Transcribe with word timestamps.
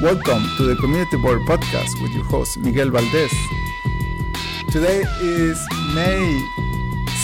Welcome 0.00 0.44
to 0.56 0.62
the 0.62 0.76
Community 0.76 1.16
Board 1.16 1.40
Podcast 1.42 2.00
with 2.00 2.12
your 2.12 2.24
host, 2.24 2.56
Miguel 2.58 2.88
Valdez. 2.90 3.32
Today 4.70 5.02
is 5.20 5.58
May 5.92 6.22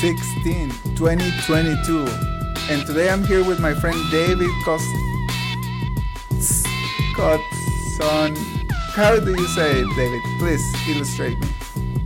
16, 0.00 0.70
2022, 0.96 2.06
and 2.70 2.84
today 2.84 3.10
I'm 3.10 3.22
here 3.24 3.44
with 3.44 3.60
my 3.60 3.74
friend 3.74 3.96
David 4.10 4.50
Cost- 4.64 4.84
Cotson. 7.14 8.36
How 8.90 9.20
do 9.20 9.30
you 9.30 9.46
say 9.48 9.80
it, 9.82 9.88
David? 9.96 10.22
Please 10.40 10.64
illustrate 10.88 11.38
me. 11.38 11.46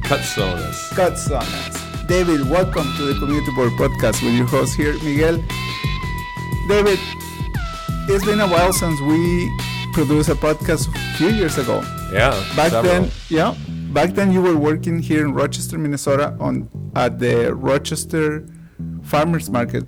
Cutsonas. 0.03 0.91
Cotsonas. 0.91 2.06
David, 2.09 2.48
welcome 2.50 2.87
to 2.98 3.05
the 3.05 3.19
Community 3.19 3.53
Board 3.53 3.73
Podcast 3.73 4.23
with 4.23 4.34
your 4.34 4.47
host 4.47 4.75
here, 4.77 4.92
Miguel. 5.03 5.42
David, 6.69 6.98
it's 8.11 8.25
been 8.27 8.41
a 8.41 8.47
while 8.48 8.73
since 8.75 9.00
we 9.00 9.50
produced 9.92 10.28
a 10.28 10.34
podcast 10.34 10.88
a 10.95 11.16
few 11.19 11.28
years 11.28 11.59
ago. 11.59 11.83
Yeah. 12.12 12.30
Back 12.56 12.70
several. 12.70 12.83
then, 13.02 13.10
yeah, 13.28 13.55
back 13.92 14.11
then 14.14 14.33
you 14.33 14.41
were 14.42 14.56
working 14.56 14.98
here 15.01 15.24
in 15.27 15.34
Rochester, 15.34 15.78
Minnesota, 15.78 16.34
on 16.41 16.69
at 16.97 17.19
the 17.19 17.55
Rochester 17.55 18.47
Farmers 19.02 19.51
Market, 19.51 19.84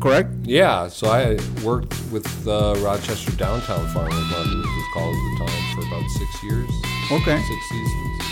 correct? 0.00 0.30
Yeah. 0.42 0.88
So 0.88 1.08
I 1.10 1.38
worked 1.64 1.94
with 2.12 2.24
the 2.44 2.74
Rochester 2.84 3.32
Downtown 3.32 3.86
Farmers 3.88 4.14
Market, 4.30 4.52
it 4.52 4.76
was 4.78 4.86
called 4.94 5.14
at 5.16 5.22
the 5.38 5.46
time, 5.46 5.74
for 5.74 5.86
about 5.88 6.10
six 6.10 6.42
years, 6.42 6.70
Okay. 7.12 7.38
six 7.42 7.60
seasons. 7.68 8.22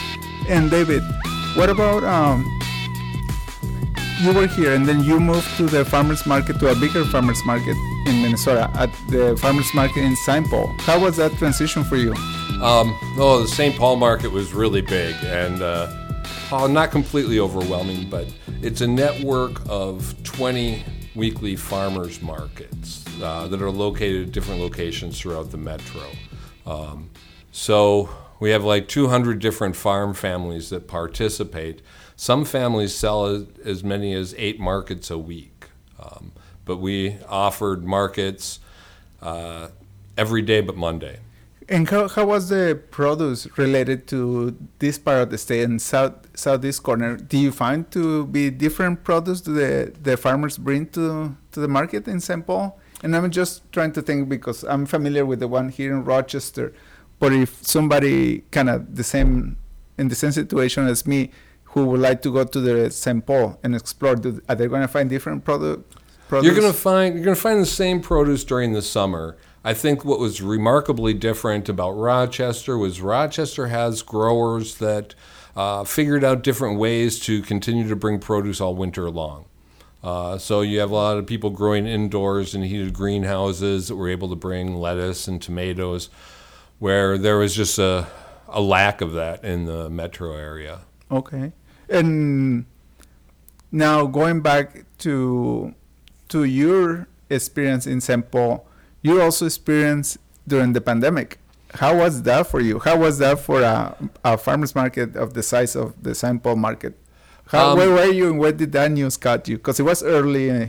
And 0.49 0.71
David, 0.71 1.03
what 1.55 1.69
about 1.71 2.05
um? 2.05 2.45
You 4.21 4.33
were 4.33 4.49
here, 4.49 4.75
and 4.75 4.85
then 4.85 5.05
you 5.05 5.21
moved 5.21 5.47
to 5.59 5.67
the 5.67 5.85
farmers 5.85 6.27
market, 6.27 6.59
to 6.59 6.69
a 6.73 6.75
bigger 6.75 7.05
farmers 7.05 7.39
market 7.45 7.77
in 8.09 8.23
Minnesota, 8.23 8.71
at 8.75 8.91
the 9.11 9.37
farmers 9.41 9.73
market 9.75 10.03
in 10.03 10.17
St. 10.17 10.47
Paul. 10.49 10.67
How 10.81 10.99
was 10.99 11.17
that 11.19 11.33
transition 11.33 11.85
for 11.85 11.97
you? 11.97 12.13
Um, 12.63 12.97
oh, 13.19 13.41
the 13.43 13.49
St. 13.49 13.77
Paul 13.77 13.97
market 13.97 14.33
was 14.33 14.53
really 14.53 14.81
big 14.81 15.15
and 15.25 15.63
uh, 15.63 15.87
oh, 16.51 16.67
not 16.67 16.91
completely 16.91 17.39
overwhelming, 17.39 18.09
but 18.09 18.27
it's 18.63 18.81
a 18.81 18.87
network 18.87 19.61
of 19.69 20.15
20 20.25 20.83
weekly 21.15 21.57
farmers 21.57 22.23
markets 22.23 23.05
uh, 23.23 23.47
that 23.49 23.61
are 23.61 23.71
located 23.71 24.29
at 24.29 24.33
different 24.33 24.61
locations 24.61 25.21
throughout 25.21 25.51
the 25.51 25.57
metro. 25.57 26.07
Um, 26.67 27.11
so 27.53 28.09
we 28.41 28.51
have 28.51 28.65
like 28.65 28.89
200 28.89 29.39
different 29.39 29.77
farm 29.77 30.15
families 30.15 30.71
that 30.71 30.87
participate. 30.87 31.83
Some 32.17 32.45
families 32.45 32.95
sell 32.95 33.47
as, 33.65 33.85
many 33.85 34.15
as 34.15 34.35
eight 34.39 34.61
markets 34.61 35.11
a 35.11 35.19
week, 35.19 35.67
um, 36.01 36.33
but 36.69 36.77
we 36.77 37.17
offered 37.29 37.85
markets 37.85 38.61
uh, 39.23 39.69
every 40.17 40.43
day 40.43 40.61
but 40.61 40.77
Monday. 40.77 41.19
And 41.71 41.89
how, 41.89 42.09
how 42.09 42.25
was 42.25 42.49
the 42.49 42.81
produce 42.91 43.47
related 43.59 44.07
to 44.09 44.57
this 44.79 44.97
part 44.99 45.19
of 45.23 45.31
the 45.31 45.39
state 45.39 45.65
and 45.65 45.83
south 45.83 46.15
southeast 46.35 46.83
corner? 46.83 47.17
Do 47.17 47.37
you 47.37 47.51
find 47.51 47.91
to 47.91 48.27
be 48.27 48.51
different 48.51 49.03
produce 49.03 49.41
the 49.41 49.93
the 50.03 50.17
farmers 50.17 50.57
bring 50.57 50.87
to 50.97 51.37
to 51.53 51.61
the 51.61 51.69
market 51.69 52.07
in 52.07 52.21
St. 52.21 52.47
Paul? 52.47 52.79
And 53.03 53.15
I'm 53.15 53.31
just 53.31 53.71
trying 53.73 53.93
to 53.93 54.03
think 54.03 54.29
because 54.29 54.65
I'm 54.65 54.87
familiar 54.87 55.25
with 55.27 55.41
the 55.41 55.49
one 55.49 55.69
here 55.69 55.93
in 55.93 56.05
Rochester, 56.05 56.73
but 57.19 57.33
if 57.33 57.51
somebody 57.67 58.45
kind 58.51 58.69
of 58.71 58.97
the 58.97 59.05
same 59.05 59.57
in 59.99 60.09
the 60.09 60.15
same 60.15 60.33
situation 60.33 60.87
as 60.87 61.07
me, 61.07 61.31
who 61.73 61.85
would 61.87 62.01
like 62.01 62.23
to 62.23 62.33
go 62.33 62.45
to 62.45 62.61
the 62.61 62.91
St. 62.91 63.25
Paul 63.27 63.59
and 63.63 63.75
explore, 63.75 64.17
do, 64.17 64.41
are 64.49 64.55
they 64.55 64.69
going 64.69 64.83
to 64.83 64.89
find 64.89 65.11
different 65.11 65.45
product? 65.45 65.95
Produce? 66.29 66.47
You're 66.47 66.61
gonna 66.61 66.75
find 66.75 67.15
you're 67.15 67.25
gonna 67.25 67.37
find 67.37 67.61
the 67.61 67.67
same 67.67 68.01
produce 68.01 68.45
during 68.45 68.75
the 68.75 68.83
summer. 68.83 69.37
I 69.65 69.75
think 69.75 70.05
what 70.05 70.21
was 70.21 70.41
remarkably 70.41 71.15
different 71.15 71.69
about 71.69 71.93
Rochester 71.93 72.77
was 72.77 73.01
Rochester 73.01 73.69
has 73.69 74.03
growers 74.03 74.77
that 74.77 75.15
uh, 75.57 75.85
figured 75.85 76.23
out 76.23 76.43
different 76.43 76.79
ways 76.79 77.19
to 77.21 77.43
continue 77.43 77.89
to 77.89 77.97
bring 77.97 78.19
produce 78.21 78.61
all 78.61 78.75
winter 78.75 79.11
long. 79.11 79.47
Uh, 80.03 80.39
so 80.39 80.61
you 80.61 80.79
have 80.79 80.91
a 80.91 80.95
lot 80.95 81.17
of 81.17 81.27
people 81.27 81.51
growing 81.51 81.87
indoors 81.87 82.55
in 82.55 82.63
heated 82.63 82.93
greenhouses 82.93 83.89
that 83.89 83.97
were 83.97 84.09
able 84.09 84.29
to 84.29 84.37
bring 84.37 84.77
lettuce 84.77 85.27
and 85.27 85.43
tomatoes, 85.43 86.09
where 86.79 87.19
there 87.19 87.39
was 87.39 87.55
just 87.55 87.79
a, 87.79 88.07
a 88.49 88.61
lack 88.61 89.01
of 89.01 89.15
that 89.15 89.43
in 89.45 89.65
the 89.65 89.91
metro 89.91 90.35
area. 90.35 90.81
Okay. 91.11 91.53
And 91.89 92.67
now 93.73 94.07
going 94.07 94.41
back 94.41 94.85
to 94.99 95.75
to 96.29 96.45
your 96.45 97.09
experience 97.31 97.87
in. 97.87 98.01
Paul, 98.23 98.67
you 99.03 99.21
also 99.21 99.47
experienced 99.47 100.19
during 100.47 100.73
the 100.73 100.81
pandemic. 100.81 101.39
How 101.75 101.97
was 101.97 102.23
that 102.23 102.47
for 102.47 102.61
you? 102.61 102.79
How 102.79 102.97
was 102.99 103.19
that 103.19 103.41
for 103.41 103.61
a, 103.63 103.95
a 104.25 104.39
farmers 104.39 104.75
market 104.75 105.17
of 105.17 105.35
the 105.35 105.43
size 105.43 105.77
of 105.77 106.03
the 106.03 106.15
St. 106.15 106.43
Paul 106.43 106.57
market? 106.57 106.95
How, 107.49 107.71
Um, 107.73 107.79
where 107.79 107.91
were 107.91 108.13
you 108.13 108.31
and 108.31 108.39
where 108.39 108.53
did 108.53 108.73
that 108.73 108.91
news 108.91 109.17
cut 109.17 109.49
you? 109.49 109.57
Because 109.59 109.79
it 109.79 109.83
was 109.83 110.03
early 110.03 110.51
uh, 110.51 110.67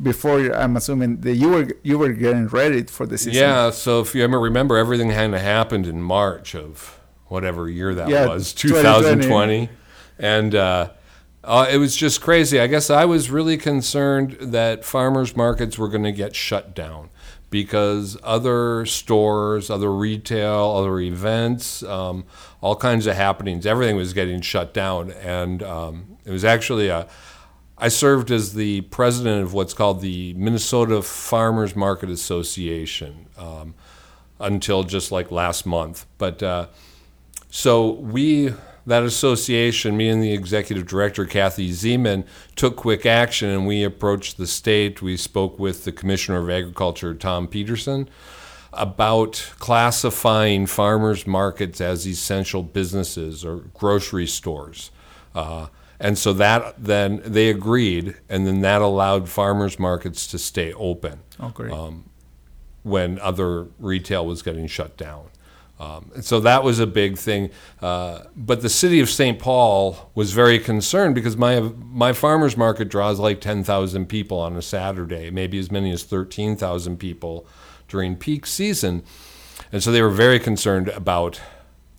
before 0.00 0.40
I'm 0.54 0.76
assuming 0.76 1.20
that 1.20 1.34
you 1.34 1.48
were 1.48 1.68
you 1.82 1.98
were 1.98 2.12
getting 2.12 2.48
ready 2.48 2.82
for 2.84 3.06
the 3.06 3.16
season. 3.16 3.34
Yeah, 3.40 3.70
so 3.70 4.00
if 4.00 4.14
you 4.14 4.26
remember, 4.26 4.76
everything 4.76 5.10
kind 5.10 5.34
of 5.34 5.40
happened 5.40 5.86
in 5.86 6.02
March 6.02 6.54
of 6.54 6.98
whatever 7.28 7.68
year 7.68 7.94
that 7.94 8.08
Yeah, 8.08 8.26
was, 8.26 8.52
2020. 8.52 9.66
2020. 9.66 9.68
And 10.18 10.54
uh, 10.54 10.90
uh, 11.44 11.66
it 11.70 11.78
was 11.78 11.96
just 11.96 12.20
crazy. 12.20 12.60
I 12.60 12.66
guess 12.66 12.90
I 12.90 13.04
was 13.04 13.30
really 13.30 13.56
concerned 13.56 14.36
that 14.40 14.84
farmers 14.84 15.36
markets 15.36 15.78
were 15.78 15.88
going 15.88 16.04
to 16.04 16.12
get 16.12 16.34
shut 16.36 16.74
down 16.74 17.10
because 17.50 18.16
other 18.22 18.86
stores, 18.86 19.68
other 19.68 19.92
retail, 19.92 20.74
other 20.76 20.98
events, 21.00 21.82
um, 21.82 22.24
all 22.60 22.76
kinds 22.76 23.06
of 23.06 23.14
happenings, 23.14 23.66
everything 23.66 23.96
was 23.96 24.12
getting 24.12 24.40
shut 24.40 24.72
down. 24.72 25.10
And 25.10 25.62
um, 25.62 26.16
it 26.24 26.30
was 26.30 26.44
actually 26.44 26.88
a 26.88 27.08
I 27.82 27.88
served 27.88 28.30
as 28.30 28.54
the 28.54 28.82
president 28.82 29.42
of 29.42 29.54
what's 29.54 29.74
called 29.74 30.02
the 30.02 30.34
Minnesota 30.34 31.02
Farmers 31.02 31.74
Market 31.74 32.10
Association 32.10 33.26
um, 33.36 33.74
until 34.38 34.84
just 34.84 35.10
like 35.10 35.32
last 35.32 35.66
month. 35.66 36.06
But 36.16 36.44
uh, 36.44 36.68
so 37.50 37.90
we, 37.90 38.54
that 38.86 39.02
association, 39.02 39.96
me 39.96 40.08
and 40.08 40.22
the 40.22 40.32
executive 40.32 40.86
director, 40.86 41.24
Kathy 41.24 41.70
Zeman, 41.70 42.24
took 42.56 42.76
quick 42.76 43.06
action 43.06 43.48
and 43.48 43.66
we 43.66 43.84
approached 43.84 44.38
the 44.38 44.46
state. 44.46 45.00
We 45.02 45.16
spoke 45.16 45.58
with 45.58 45.84
the 45.84 45.92
Commissioner 45.92 46.38
of 46.38 46.50
Agriculture, 46.50 47.14
Thom 47.14 47.46
Petersen, 47.46 48.08
about 48.72 49.52
classifying 49.58 50.66
farmers 50.66 51.26
markets 51.26 51.80
as 51.80 52.06
essential 52.06 52.62
businesses 52.62 53.44
or 53.44 53.58
grocery 53.74 54.26
stores. 54.26 54.90
Uh, 55.34 55.68
and 56.00 56.18
so 56.18 56.32
that 56.32 56.74
then 56.82 57.22
they 57.24 57.48
agreed, 57.48 58.16
and 58.28 58.44
then 58.44 58.60
that 58.62 58.82
allowed 58.82 59.28
farmers 59.28 59.78
markets 59.78 60.26
to 60.26 60.38
stay 60.38 60.72
open 60.72 61.20
Oh, 61.38 61.52
um, 61.70 62.10
when 62.82 63.20
other 63.20 63.68
retail 63.78 64.26
was 64.26 64.42
getting 64.42 64.66
shut 64.66 64.96
down. 64.96 65.26
Um, 65.82 66.12
and 66.14 66.24
so 66.24 66.38
that 66.40 66.62
was 66.62 66.78
a 66.78 66.86
big 66.86 67.18
thing. 67.18 67.50
Uh, 67.80 68.20
but 68.36 68.62
the 68.62 68.68
city 68.68 69.00
of 69.00 69.10
St. 69.10 69.38
Paul 69.38 70.12
was 70.14 70.32
very 70.32 70.60
concerned 70.60 71.14
because 71.16 71.36
my 71.36 71.58
my 71.60 72.12
farmers 72.12 72.56
market 72.56 72.88
draws 72.88 73.18
like 73.18 73.40
10,000 73.40 74.06
people 74.06 74.38
on 74.38 74.56
a 74.56 74.62
Saturday, 74.62 75.30
maybe 75.30 75.58
as 75.58 75.72
many 75.72 75.90
as 75.90 76.04
13,000 76.04 76.98
people 76.98 77.46
during 77.88 78.14
peak 78.14 78.46
season. 78.46 79.02
And 79.72 79.82
so 79.82 79.90
they 79.90 80.02
were 80.02 80.10
very 80.10 80.38
concerned 80.38 80.88
about 80.88 81.40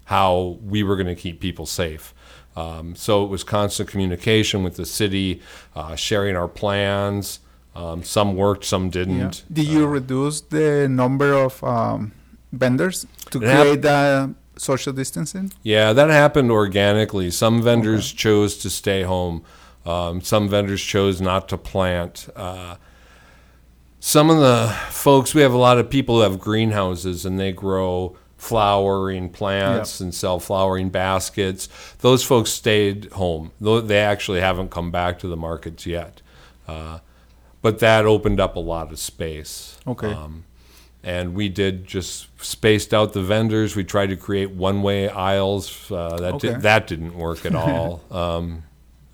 how 0.05 0.59
we 0.63 0.81
were 0.81 0.95
going 0.95 1.07
to 1.07 1.15
keep 1.15 1.41
people 1.41 1.65
safe. 1.65 2.13
Um, 2.55 2.95
so 2.95 3.25
it 3.25 3.29
was 3.29 3.43
constant 3.43 3.89
communication 3.89 4.63
with 4.63 4.75
the 4.75 4.85
city, 4.85 5.41
uh, 5.75 5.95
sharing 5.95 6.37
our 6.37 6.47
plans. 6.47 7.39
Um, 7.75 8.03
some 8.03 8.35
worked, 8.35 8.63
some 8.63 8.89
didn't. 8.91 9.43
Did 9.51 9.67
you 9.67 9.87
reduce 9.87 10.41
the 10.41 10.87
number 10.87 11.33
of 11.33 11.63
um, 11.63 12.13
vendors 12.53 13.07
to 13.33 13.41
It 13.41 13.47
hap- 13.47 13.61
create 13.61 13.81
that 13.83 14.29
social 14.57 14.93
distancing? 14.93 15.51
Yeah, 15.61 15.93
that 15.93 16.09
happened 16.09 16.51
organically. 16.51 17.29
Some 17.31 17.61
vendors 17.61 18.11
chose 18.11 18.57
to 18.59 18.69
stay 18.69 19.03
home. 19.03 19.43
Um, 19.85 20.21
some 20.21 20.47
vendors 20.47 20.81
chose 20.81 21.19
not 21.19 21.49
to 21.49 21.57
plant. 21.57 22.29
Uh, 22.35 22.75
some 23.99 24.29
of 24.29 24.37
the 24.39 24.67
folks, 24.89 25.33
we 25.33 25.41
have 25.41 25.53
a 25.53 25.57
lot 25.57 25.77
of 25.77 25.89
people 25.89 26.15
who 26.15 26.21
have 26.21 26.39
greenhouses 26.39 27.25
and 27.25 27.39
they 27.39 27.51
grow 27.51 28.15
flowering 28.37 29.29
plants 29.29 30.01
and 30.01 30.13
sell 30.13 30.39
flowering 30.39 30.89
baskets. 30.89 31.69
Those 31.99 32.23
folks 32.23 32.49
stayed 32.49 33.05
home. 33.13 33.51
Though 33.61 33.79
They 33.79 33.99
actually 33.99 34.41
haven't 34.41 34.71
come 34.71 34.91
back 34.91 35.19
to 35.19 35.27
the 35.27 35.37
markets 35.37 35.85
yet. 35.85 36.21
Uh, 36.67 36.99
but 37.61 37.79
that 37.79 38.05
opened 38.05 38.41
up 38.41 38.57
a 38.57 38.59
lot 38.59 38.91
of 38.91 38.99
space. 38.99 39.79
Okay. 39.87 40.11
Um, 40.11 40.43
and 41.03 41.33
we 41.35 41.49
did 41.49 41.85
just 41.85 42.27
spaced 42.43 42.93
out 42.93 43.13
the 43.13 43.21
vendors. 43.21 43.75
We 43.75 43.83
tried 43.83 44.07
to 44.07 44.15
create 44.15 44.51
one-way 44.51 45.09
aisles. 45.09 45.91
Uh, 45.91 46.17
that 46.17 46.33
Okay. 46.35 46.47
did, 46.53 46.61
that 46.61 46.87
didn't 46.87 47.15
work 47.17 47.45
at 47.45 47.55
all. 47.63 48.01
um, 48.11 48.63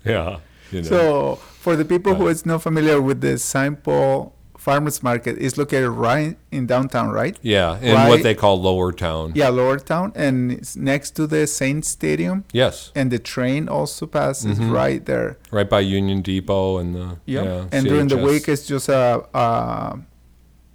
yeah. 0.04 0.38
You 0.72 0.82
know. 0.82 0.88
So, 0.88 1.36
for 1.36 1.74
the 1.76 1.84
people 1.84 2.14
who 2.14 2.28
is 2.28 2.46
not 2.46 2.62
familiar 2.62 3.00
with 3.02 3.20
the. 3.20 3.36
Paul 3.82 4.34
farmers 4.56 5.02
market 5.02 5.38
is 5.38 5.56
located 5.56 5.88
right 5.88 6.36
in 6.52 6.66
downtown, 6.66 7.08
right? 7.08 7.38
Yeah, 7.40 7.78
in 7.80 7.94
Right. 7.94 8.08
what 8.10 8.22
they 8.22 8.34
call 8.34 8.60
Lower 8.60 8.92
Town. 8.92 9.32
Yeah, 9.34 9.48
Lower 9.48 9.78
Town, 9.78 10.12
and 10.14 10.52
it's 10.52 10.76
next 10.76 11.12
to 11.16 11.26
the 11.26 11.46
Saint 11.46 11.86
Stadium, 11.86 12.44
Yes, 12.52 12.92
and 12.94 13.10
the 13.10 13.18
train 13.18 13.70
also 13.70 14.06
passes 14.06 14.58
Mhm. 14.58 14.70
right 14.70 15.04
there. 15.06 15.38
right 15.50 15.68
by 15.68 15.80
Union 15.80 16.20
Depot 16.20 16.76
and 16.76 16.94
the 16.94 17.16
Yep. 17.24 17.44
yeah. 17.44 17.64
and 17.72 17.86
during 17.86 18.08
the 18.08 18.18
week, 18.18 18.48
it's 18.48 18.66
just 18.66 18.90
a 18.90 19.24
a, 19.34 19.98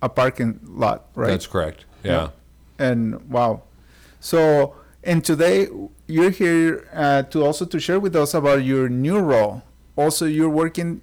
a 0.05 0.09
parking 0.09 0.59
lot, 0.63 0.99
right? 1.15 1.29
That's 1.33 1.47
correct. 1.47 1.85
Yeah. 2.03 2.29
and 2.77 3.01
wow 3.35 3.63
so 4.19 4.39
and 5.03 5.23
today 5.31 5.67
you're 6.05 6.29
here 6.43 6.67
uh, 6.93 7.23
to 7.31 7.37
also 7.45 7.65
to 7.65 7.79
share 7.79 7.99
with 8.05 8.15
us 8.15 8.33
about 8.35 8.59
your 8.71 8.85
new 9.05 9.17
role 9.33 9.63
also 9.95 10.25
you're 10.37 10.55
working 10.63 11.01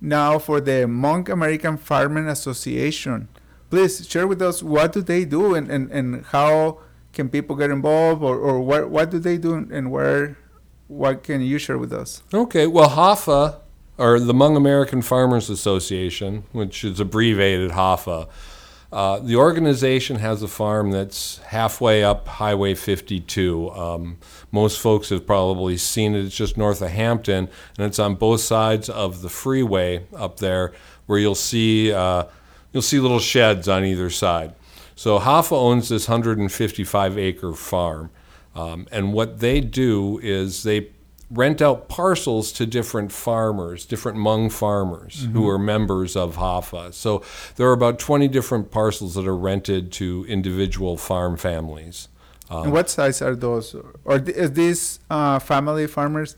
now 0.00 0.38
for 0.46 0.60
the 0.60 0.78
Hmong 0.84 1.28
american 1.38 1.76
farming 1.78 2.26
association 2.28 3.28
please 3.70 3.94
share 4.12 4.26
with 4.32 4.42
us 4.42 4.62
what 4.62 4.92
do 4.92 5.00
they 5.00 5.24
do 5.24 5.54
and, 5.54 5.70
and, 5.70 5.90
and 5.90 6.08
how 6.36 6.52
can 7.16 7.26
people 7.30 7.56
get 7.56 7.70
involved 7.70 8.20
or, 8.22 8.36
or 8.36 8.60
what, 8.60 8.90
what 8.90 9.10
do 9.10 9.18
they 9.18 9.38
do 9.38 9.54
and 9.54 9.90
where 9.90 10.36
what 10.88 11.22
can 11.22 11.40
you 11.40 11.56
share 11.56 11.78
with 11.78 11.92
us 12.02 12.22
Okay, 12.34 12.66
well, 12.66 12.90
HAFA, 12.90 13.61
or 14.02 14.18
the 14.18 14.32
Hmong 14.32 14.56
American 14.56 15.00
Farmers 15.00 15.48
Association, 15.48 16.42
which 16.50 16.82
is 16.82 16.98
abbreviated 16.98 17.70
HAFA, 17.70 18.28
uh, 18.90 19.20
the 19.20 19.36
organization 19.36 20.16
has 20.16 20.42
a 20.42 20.48
farm 20.48 20.90
that's 20.90 21.38
halfway 21.38 22.02
up 22.02 22.26
Highway 22.26 22.74
52. 22.74 23.70
Um, 23.70 24.18
most 24.50 24.80
folks 24.80 25.10
have 25.10 25.24
probably 25.24 25.76
seen 25.76 26.16
it. 26.16 26.24
It's 26.24 26.36
just 26.36 26.58
north 26.58 26.82
of 26.82 26.90
Hampton, 26.90 27.48
and 27.78 27.86
it's 27.86 28.00
on 28.00 28.16
both 28.16 28.40
sides 28.40 28.90
of 28.90 29.22
the 29.22 29.28
freeway 29.28 30.04
up 30.14 30.38
there, 30.38 30.72
where 31.06 31.20
you'll 31.20 31.36
see 31.36 31.92
uh, 31.92 32.24
you'll 32.72 32.82
see 32.82 32.98
little 32.98 33.20
sheds 33.20 33.68
on 33.68 33.84
either 33.84 34.10
side. 34.10 34.52
So 34.96 35.20
HAFA 35.20 35.52
owns 35.52 35.88
this 35.88 36.08
155 36.08 37.18
acre 37.18 37.54
farm. 37.54 38.10
Um, 38.54 38.88
and 38.90 39.14
what 39.14 39.38
they 39.38 39.60
do 39.60 40.18
is 40.22 40.64
they 40.64 40.90
rent 41.32 41.62
out 41.62 41.88
parcels 41.88 42.52
to 42.52 42.66
different 42.66 43.10
farmers, 43.10 43.86
different 43.86 44.18
Hmong 44.18 44.52
farmers 44.52 45.26
who 45.32 45.48
are 45.48 45.58
members 45.58 46.14
of 46.14 46.36
HAFA. 46.36 46.92
So 46.92 47.22
there 47.56 47.66
are 47.68 47.72
about 47.72 47.98
20 47.98 48.28
different 48.28 48.70
parcels 48.70 49.14
that 49.14 49.26
are 49.26 49.36
rented 49.36 49.90
to 49.92 50.26
individual 50.28 50.96
farm 50.96 51.36
families. 51.36 52.08
and 52.50 52.72
what 52.72 52.90
size 52.90 53.22
are 53.22 53.34
those 53.34 53.74
or 54.04 54.18
th- 54.18 54.36
is 54.36 54.52
these 54.52 55.00
uh, 55.08 55.38
family 55.38 55.86
farmers 55.86 56.36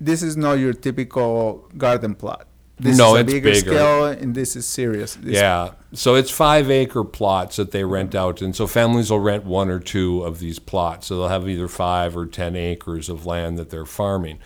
this 0.00 0.20
is 0.20 0.36
not 0.36 0.54
your 0.54 0.72
typical 0.72 1.68
garden 1.78 2.12
plot 2.14 2.48
this 2.78 2.98
No, 2.98 3.14
is 3.14 3.16
a 3.16 3.20
it's 3.20 3.32
bigger, 3.32 3.50
bigger. 3.50 3.70
scale 3.70 4.04
and 4.06 4.34
this 4.34 4.54
is 4.56 4.66
serious 4.66 5.14
This- 5.14 5.34
Yeah. 5.36 5.70
So 5.94 6.14
it's 6.14 6.30
five 6.30 6.70
acre 6.70 7.04
plots 7.04 7.56
that 7.56 7.70
they 7.70 7.84
rent 7.84 8.14
out. 8.14 8.42
And 8.42 8.54
so 8.54 8.66
families 8.66 9.10
will 9.10 9.20
rent 9.20 9.44
one 9.44 9.70
or 9.70 9.78
two 9.80 10.22
of 10.22 10.40
these 10.40 10.58
plots. 10.58 11.06
So 11.06 11.16
they'll 11.16 11.28
have 11.28 11.48
either 11.48 11.68
five 11.68 12.16
or 12.16 12.26
10 12.26 12.54
acres 12.54 13.08
of 13.08 13.24
land 13.24 13.58
that 13.58 13.70
they're 13.70 13.86
farming. 13.86 14.38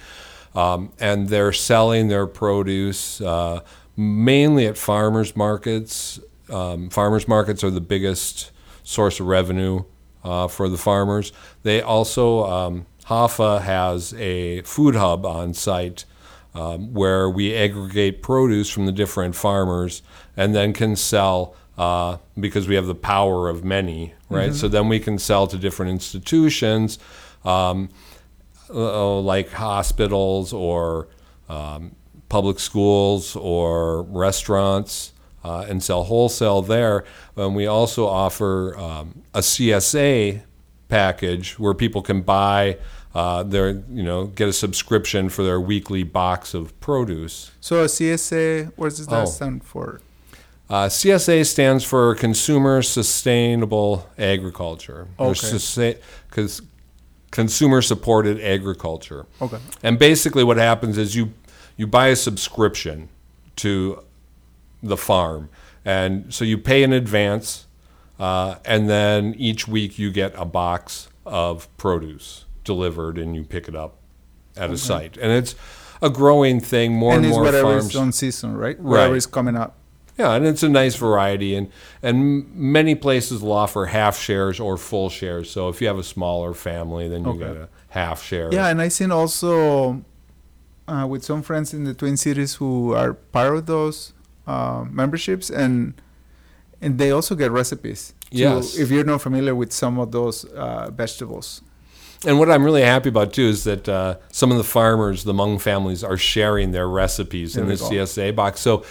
Um, 0.54 0.92
and 1.00 1.28
they're 1.28 1.52
selling 1.52 2.08
their 2.08 2.26
produce 2.26 3.20
uh, 3.20 3.60
mainly 3.96 4.66
at 4.66 4.76
farmers 4.78 5.34
markets. 5.36 6.20
Um, 6.48 6.88
farmers 6.90 7.26
markets 7.26 7.62
are 7.64 7.70
the 7.70 7.80
biggest 7.80 8.50
source 8.82 9.18
of 9.20 9.26
revenue 9.26 9.84
uh, 10.24 10.46
for 10.48 10.68
the 10.68 10.78
farmers. 10.78 11.32
They 11.64 11.80
also, 11.80 12.44
um, 12.44 12.86
HAFA 13.06 13.62
has 13.62 14.14
a 14.14 14.62
food 14.62 14.94
hub 14.94 15.24
on 15.26 15.54
site 15.54 16.04
um, 16.54 16.92
where 16.92 17.28
we 17.30 17.54
aggregate 17.54 18.22
produce 18.22 18.68
from 18.70 18.86
the 18.86 18.92
different 18.92 19.34
farmers 19.36 20.02
and 20.36 20.54
then 20.54 20.72
can 20.72 20.96
sell 20.96 21.54
uh, 21.78 22.18
because 22.38 22.68
we 22.68 22.74
have 22.74 22.86
the 22.86 22.94
power 22.94 23.48
of 23.48 23.64
many, 23.64 24.12
right? 24.28 24.54
So 24.54 24.68
then 24.68 24.88
we 24.88 25.00
can 25.00 25.18
sell 25.18 25.46
to 25.46 25.56
different 25.56 25.92
institutions 25.92 26.98
um, 27.44 27.88
uh, 28.68 29.18
like 29.20 29.50
hospitals 29.50 30.52
or 30.52 31.08
um, 31.48 31.96
public 32.28 32.60
schools 32.60 33.34
or 33.34 34.02
restaurants 34.02 35.12
uh, 35.42 35.66
and 35.68 35.82
sell 35.82 36.04
wholesale 36.04 36.62
there. 36.62 37.04
And 37.36 37.56
we 37.56 37.66
also 37.66 38.06
offer 38.06 38.76
um, 38.78 39.22
a 39.34 39.40
CSA 39.40 40.42
package 40.88 41.58
where 41.58 41.74
people 41.74 42.02
can 42.02 42.20
buy 42.20 42.78
uh, 43.14 43.42
their, 43.42 43.70
you 43.90 44.02
know, 44.02 44.26
get 44.26 44.48
a 44.48 44.52
subscription 44.52 45.28
for 45.28 45.42
their 45.42 45.60
weekly 45.60 46.02
box 46.04 46.54
of 46.54 46.78
produce. 46.80 47.50
so 47.60 47.82
a 47.82 47.86
csa 47.86 48.70
what 48.76 48.90
does 48.90 49.06
that 49.06 49.22
Oh. 49.22 49.26
stand 49.26 49.64
for 49.64 50.00
Uh, 50.68 50.88
CSA 50.88 51.42
stands 51.44 51.82
for 51.82 52.14
Consumer 52.14 52.80
Sustainable 52.82 54.06
Agriculture. 54.16 55.08
Okay. 55.18 55.98
cons- 56.30 56.62
Consumer 57.32 57.82
Supported 57.82 58.40
Agriculture. 58.40 59.26
okay 59.42 59.58
And 59.82 59.98
basically, 59.98 60.44
what 60.44 60.56
happens 60.58 60.96
is 60.98 61.16
you 61.16 61.32
you 61.76 61.86
buy 61.88 62.08
a 62.08 62.16
subscription 62.16 63.08
to 63.56 64.02
the 64.82 64.96
farm, 64.96 65.48
and 65.84 66.32
so 66.32 66.44
you 66.44 66.58
pay 66.58 66.82
in 66.82 66.92
advance, 66.92 67.66
uh, 68.18 68.56
and 68.64 68.88
then 68.88 69.34
each 69.38 69.66
week 69.66 69.98
you 69.98 70.10
get 70.12 70.32
a 70.36 70.44
box 70.44 71.08
of 71.24 71.68
produce 71.78 72.44
delivered, 72.64 73.18
and 73.18 73.34
you 73.36 73.42
pick 73.44 73.68
it 73.68 73.74
up 73.74 73.96
at 74.56 74.70
a 74.70 74.76
site, 74.78 75.16
and 75.16 75.30
it's 75.32 75.54
a 76.02 76.10
growing 76.10 76.60
thing. 76.60 76.94
More 76.94 77.12
and, 77.14 77.18
and 77.24 77.26
it's 77.26 77.36
more 77.36 77.44
whatever 77.44 77.72
farms. 77.72 77.86
is 77.90 77.96
on 77.96 78.12
season 78.12 78.56
right 78.56 78.78
whatever 78.80 79.12
Right. 79.12 79.16
is 79.18 79.26
coming 79.26 79.56
up 79.56 79.74
Yeah, 80.18 80.34
and 80.34 80.44
it's 80.46 80.62
a 80.62 80.68
nice 80.68 80.96
variety, 80.96 81.54
and 81.54 81.68
and 82.02 82.50
many 82.54 82.94
places 82.94 83.40
will 83.42 83.52
offer 83.52 83.86
half 83.86 84.18
shares 84.18 84.58
or 84.60 84.76
full 84.76 85.08
shares. 85.10 85.50
So 85.50 85.68
if 85.68 85.80
you 85.80 85.86
have 85.88 85.98
a 85.98 86.02
smaller 86.04 86.52
family, 86.54 87.08
then 87.08 87.24
you 87.24 87.30
Okay. 87.30 87.38
get 87.40 87.56
a 87.56 87.68
half 87.90 88.22
share. 88.22 88.48
yeah 88.52 88.68
and 88.70 88.80
i 88.80 88.88
seen 88.88 89.10
also 89.10 90.02
uh, 90.88 91.06
with 91.08 91.22
some 91.24 91.42
friends 91.42 91.72
in 91.74 91.84
the 91.84 91.94
twin 91.94 92.16
cities 92.16 92.54
who 92.54 92.92
are 92.94 93.14
part 93.14 93.56
of 93.56 93.66
those 93.66 94.12
uh, 94.46 94.84
memberships 94.90 95.50
and 95.50 95.94
and 96.82 96.98
they 96.98 97.10
also 97.10 97.34
get 97.34 97.50
recipes 97.50 98.14
to- 98.30 98.36
Yes. 98.38 98.78
if 98.78 98.90
you're 98.90 99.04
not 99.04 99.20
familiar 99.22 99.54
with 99.54 99.72
some 99.72 99.98
of 100.00 100.10
those 100.12 100.44
uh, 100.44 100.90
vegetables 100.90 101.62
And 102.26 102.38
what 102.38 102.50
I'm 102.50 102.64
really 102.64 102.82
happy 102.82 103.08
about 103.08 103.32
too 103.32 103.44
is 103.44 103.64
that 103.64 103.88
uh, 103.88 104.16
some 104.30 104.50
of 104.50 104.58
the 104.58 104.64
farmers, 104.64 105.24
the 105.24 105.32
Hmong 105.32 105.60
families, 105.60 106.04
are 106.04 106.18
sharing 106.18 106.72
their 106.72 106.88
recipes 106.88 107.56
in 107.56 107.66
the 107.66 107.76
go. 107.76 107.88
CSA 107.88 108.36
box. 108.36 108.60
So 108.60 108.84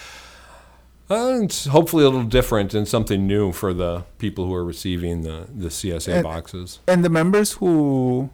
uh, 1.08 1.40
it's 1.42 1.66
hopefully 1.66 2.04
a 2.04 2.08
little 2.08 2.24
different 2.26 2.74
and 2.74 2.88
something 2.88 3.26
new 3.26 3.52
for 3.52 3.72
the 3.72 4.04
people 4.18 4.46
who 4.46 4.54
are 4.54 4.64
receiving 4.64 5.22
the, 5.22 5.46
the 5.54 5.68
CSA 5.68 6.14
And- 6.14 6.24
boxes. 6.24 6.80
And 6.88 7.04
the 7.04 7.08
members 7.08 7.52
who 7.54 8.30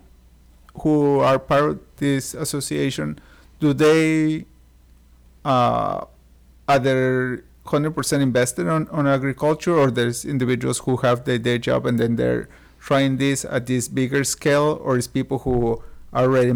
who 0.81 1.21
are 1.21 1.39
part 1.39 1.71
of 1.71 1.81
this 1.97 2.35
association, 2.35 3.19
do 3.61 3.73
they 3.73 4.45
uh, 5.45 6.05
are 6.69 6.79
they 6.79 7.43
hundred 7.67 7.93
percent 7.93 8.23
invested 8.23 8.69
on, 8.69 8.89
on 8.89 9.07
agriculture, 9.07 9.75
or 9.75 9.91
there's 9.91 10.25
individuals 10.25 10.79
who 10.81 10.99
have 10.99 11.25
their 11.25 11.39
day 11.39 11.59
job 11.59 11.85
and 11.87 11.99
then 11.99 12.17
they're 12.17 12.49
trying 12.87 13.17
this 13.19 13.45
at 13.45 13.67
this 13.67 13.89
bigger 13.89 14.23
scale, 14.25 14.79
or 14.87 14.97
is 14.97 15.07
people 15.09 15.39
who 15.45 15.55
are 16.13 16.25
already 16.25 16.53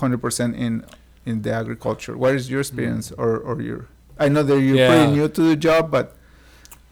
hundred 0.00 0.20
percent 0.24 0.56
in 0.56 0.84
in 1.26 1.42
the 1.42 1.52
agriculture? 1.52 2.16
What 2.16 2.34
is 2.34 2.50
your 2.50 2.60
experience, 2.60 3.12
or 3.12 3.36
or 3.38 3.60
your? 3.60 3.80
I 4.18 4.28
know 4.28 4.42
that 4.42 4.58
you're 4.60 4.76
Yeah. 4.76 4.88
pretty 4.90 5.12
new 5.16 5.28
to 5.28 5.42
the 5.42 5.56
job, 5.56 5.90
but 5.90 6.06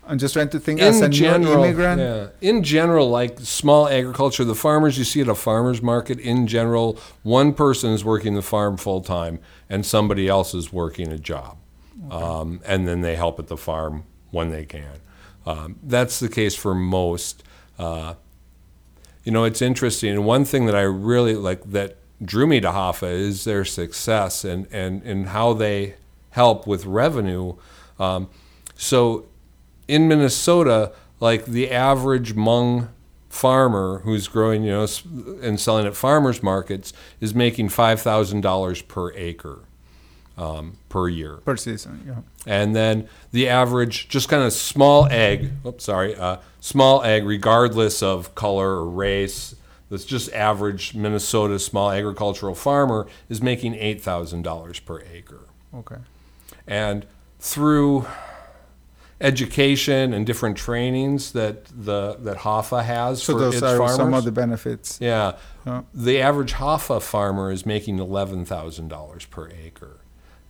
I'm 0.09 0.19
just 0.19 0.35
trying 0.35 0.51
to 0.51 0.61
think 0.61 0.81
as 0.81 1.01
a 1.01 1.07
in 1.07 1.13
general, 1.13 1.65
immigrant. 1.65 2.01
yeah, 2.01 2.29
in 2.51 2.63
general, 2.63 3.09
like 3.21 3.41
small 3.41 3.89
agriculture, 3.89 4.45
the 4.45 4.55
farmers 4.55 4.97
you 4.99 5.05
see 5.05 5.21
at 5.21 5.29
a 5.29 5.35
farmer's 5.35 5.83
market, 5.83 6.21
in 6.21 6.47
general, 6.47 6.97
one 7.25 7.53
person 7.53 7.91
is 7.93 8.05
working 8.05 8.35
the 8.37 8.43
farm 8.55 8.77
full 8.77 9.01
time 9.01 9.41
and 9.69 9.85
somebody 9.85 10.29
else 10.29 10.55
is 10.55 10.73
working 10.73 11.11
a 11.11 11.19
job. 11.19 11.57
Um, 12.11 12.61
and 12.65 12.87
then 12.87 13.01
they 13.01 13.17
help 13.17 13.41
at 13.41 13.49
the 13.49 13.57
farm 13.57 14.05
when 14.31 14.51
they 14.51 14.65
can. 14.65 15.01
Um, 15.45 15.77
that's 15.83 16.21
the 16.21 16.29
case 16.29 16.55
for 16.55 16.73
most. 16.73 17.43
Uh, 17.77 18.15
you 19.27 19.33
know, 19.33 19.43
it's 19.43 19.61
interesting. 19.61 20.13
And 20.13 20.25
one 20.25 20.45
thing 20.45 20.67
that 20.67 20.77
I 20.77 20.83
really 20.83 21.35
like 21.35 21.69
that 21.73 21.97
drew 22.25 22.47
me 22.47 22.61
to 22.61 22.69
HAFA 22.69 23.11
is 23.11 23.43
their 23.43 23.65
success 23.65 24.45
and, 24.45 24.69
and, 24.71 25.03
and 25.03 25.27
how 25.27 25.53
they 25.53 25.97
help 26.31 26.65
with 26.65 26.87
revenue. 26.87 27.57
Um, 27.99 28.31
so 28.77 29.27
in 29.89 30.07
Minnesota, 30.07 30.93
like 31.19 31.45
the 31.45 31.73
average 31.73 32.37
Hmong 32.37 32.89
farmer 33.29 33.99
who's 34.05 34.29
growing, 34.29 34.63
you 34.63 34.71
know, 34.71 34.87
and 35.43 35.59
selling 35.59 35.87
at 35.87 35.97
farmers 35.97 36.41
markets 36.41 36.93
is 37.21 37.35
making 37.35 37.71
five 37.71 38.01
thousand 38.01 38.43
dollars 38.43 38.81
per 38.81 39.13
acre 39.15 39.66
um, 40.37 40.75
per 40.89 41.09
year, 41.09 41.37
Per 41.39 41.57
season, 41.57 42.03
yeah. 42.07 42.21
and 42.47 42.75
then 42.77 43.09
the 43.33 43.49
average, 43.49 44.09
just 44.09 44.29
kind 44.29 44.43
of 44.45 44.53
small 44.53 45.07
egg. 45.11 45.51
Oops, 45.65 45.83
sorry, 45.83 46.15
uh, 46.15 46.39
small 46.61 47.03
egg, 47.03 47.25
regardless 47.25 48.03
of 48.03 48.35
color 48.35 48.77
or 48.77 48.85
race. 48.89 49.55
This 49.89 50.05
just 50.05 50.33
average 50.33 50.95
Minnesota 50.95 51.59
small 51.61 51.91
agricultural 51.93 52.55
farmer 52.57 53.07
is 53.29 53.41
making 53.41 53.75
eight 53.77 54.03
thousand 54.03 54.43
dollars 54.43 54.81
per 54.81 55.01
acre. 55.13 55.47
Okay. 55.73 55.97
And 56.67 57.07
through 57.39 58.07
education 59.21 60.13
and 60.13 60.27
different 60.27 60.57
trainings 60.57 61.33
that 61.33 61.65
the 61.67 62.17
that 62.21 62.39
HAFA 62.39 62.85
has 62.85 63.23
So 63.23 63.35
for 63.35 63.39
those 63.41 63.55
its 63.55 63.63
are 63.63 63.79
farmers. 63.79 63.97
some 63.97 64.15
of 64.15 64.25
the 64.25 64.33
benefits. 64.33 64.99
Yeah. 65.01 65.37
Yeah. 65.65 65.83
The 65.95 66.21
average 66.21 66.55
HAFA 66.55 67.01
farmer 67.03 67.51
is 67.51 67.65
making 67.67 67.99
$11,000 67.99 69.31
per 69.31 69.49
acre. 69.51 69.97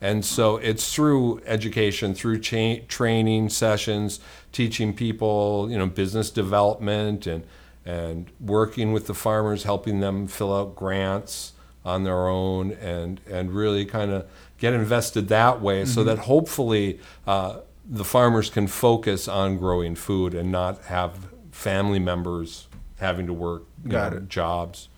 And 0.00 0.25
so 0.25 0.57
it's 0.59 0.95
through 0.95 1.41
education, 1.47 2.15
through 2.15 2.41
cha- 2.41 2.81
training 2.88 3.49
sessions, 3.49 4.21
teaching 4.53 4.93
people, 4.95 5.69
you 5.71 5.79
know, 5.79 5.87
business 5.87 6.31
development 6.31 7.26
and, 7.26 7.45
and 7.85 8.31
working 8.41 8.93
with 8.93 9.07
the 9.07 9.15
farmers, 9.15 9.62
helping 9.65 10.00
them 10.00 10.26
fill 10.26 10.55
out 10.55 10.76
grants 10.76 11.53
on 11.85 12.05
their 12.05 12.29
own 12.29 12.73
and, 12.73 13.21
and 13.31 13.53
really 13.53 13.85
kind 13.85 14.11
of 14.11 14.26
get 14.59 14.75
invested 14.75 15.29
that 15.29 15.61
way 15.62 15.85
so 15.85 16.00
Mm-hmm. 16.00 16.09
that 16.09 16.19
hopefully 16.21 16.99
uh, 17.26 17.61
the 17.88 18.05
farmers 18.05 18.50
can 18.50 18.67
focus 18.67 19.29
on 19.29 19.57
growing 19.57 19.95
food 19.95 20.35
and 20.35 20.50
not 20.50 20.83
have 20.87 21.29
family 21.53 21.99
members 22.00 22.67
having 22.99 23.26
to 23.26 23.33
work 23.33 23.62
Got 23.87 24.12
know, 24.12 24.19
it. 24.19 24.29
jobs. 24.29 24.88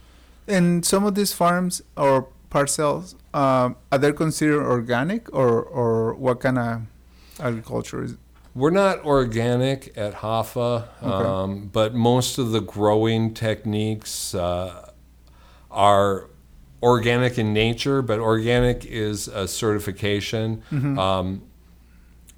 And 0.47 0.85
some 0.85 1.05
of 1.05 1.15
these 1.15 1.33
farms 1.33 1.83
or 1.97 2.29
parcels, 2.51 3.15
um, 3.35 3.77
are 3.93 3.99
they 3.99 4.13
considered 4.13 4.63
organic 4.65 5.33
or, 5.35 5.63
or 5.63 6.15
what 6.15 6.41
kind 6.41 6.59
of 6.59 6.83
agriculture 7.41 8.03
is? 8.03 8.17
We're 8.55 8.71
not 8.71 9.05
organic 9.05 9.97
at 9.97 10.15
HAFA, 10.15 10.89
Okay. 11.03 11.29
um, 11.29 11.69
but 11.73 11.95
most 11.95 12.39
of 12.39 12.51
the 12.51 12.61
growing 12.61 13.33
techniques 13.35 14.35
uh, 14.35 14.91
are 15.71 16.29
organic 16.83 17.39
in 17.39 17.53
nature. 17.53 18.03
But 18.03 18.19
organic 18.19 18.85
is 18.85 19.29
a 19.29 19.47
certification 19.47 20.63
um, 20.99 21.43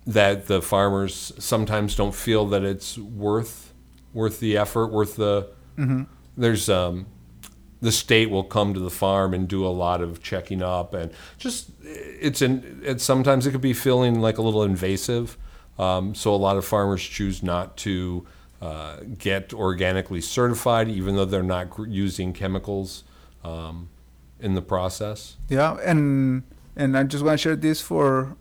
that 0.06 0.46
the 0.46 0.60
farmers 0.60 1.32
sometimes 1.38 1.94
don't 1.94 2.14
feel 2.14 2.44
that 2.48 2.64
it's 2.64 2.98
worth 2.98 3.72
worth 4.12 4.40
the 4.40 4.56
effort, 4.58 4.88
worth 4.88 5.16
the. 5.16 5.48
There's 6.36 6.68
um, 6.68 7.06
the 7.80 7.92
state 7.92 8.30
will 8.30 8.44
come 8.44 8.74
to 8.74 8.80
the 8.80 8.90
farm 8.90 9.32
and 9.32 9.48
do 9.48 9.66
a 9.66 9.68
lot 9.68 10.00
of 10.00 10.22
checking 10.22 10.62
up 10.62 10.94
and 10.94 11.10
just 11.38 11.70
it's 11.82 12.42
in 12.42 12.80
it's 12.84 13.02
sometimes 13.02 13.46
it 13.46 13.52
could 13.52 13.60
be 13.60 13.72
feeling 13.72 14.20
like 14.20 14.38
a 14.38 14.42
little 14.42 14.62
invasive 14.62 15.36
um, 15.78 16.14
so 16.14 16.34
a 16.34 16.36
lot 16.36 16.56
of 16.56 16.64
farmers 16.64 17.02
choose 17.02 17.42
not 17.42 17.76
to 17.76 18.26
uh, 18.60 18.98
get 19.16 19.54
organically 19.54 20.20
certified 20.20 20.88
even 20.88 21.16
though 21.16 21.24
they're 21.24 21.42
not 21.42 21.68
using 21.88 22.32
chemicals 22.32 23.04
um, 23.44 23.88
in 24.38 24.54
the 24.54 24.62
process 24.62 25.36
Yeah, 25.48 25.76
and 25.84 26.42
and 26.76 26.96
I 26.96 27.02
just 27.04 27.24
want 27.24 27.38
to 27.38 27.42
share 27.42 27.56
this 27.56 27.80
for 27.80 28.36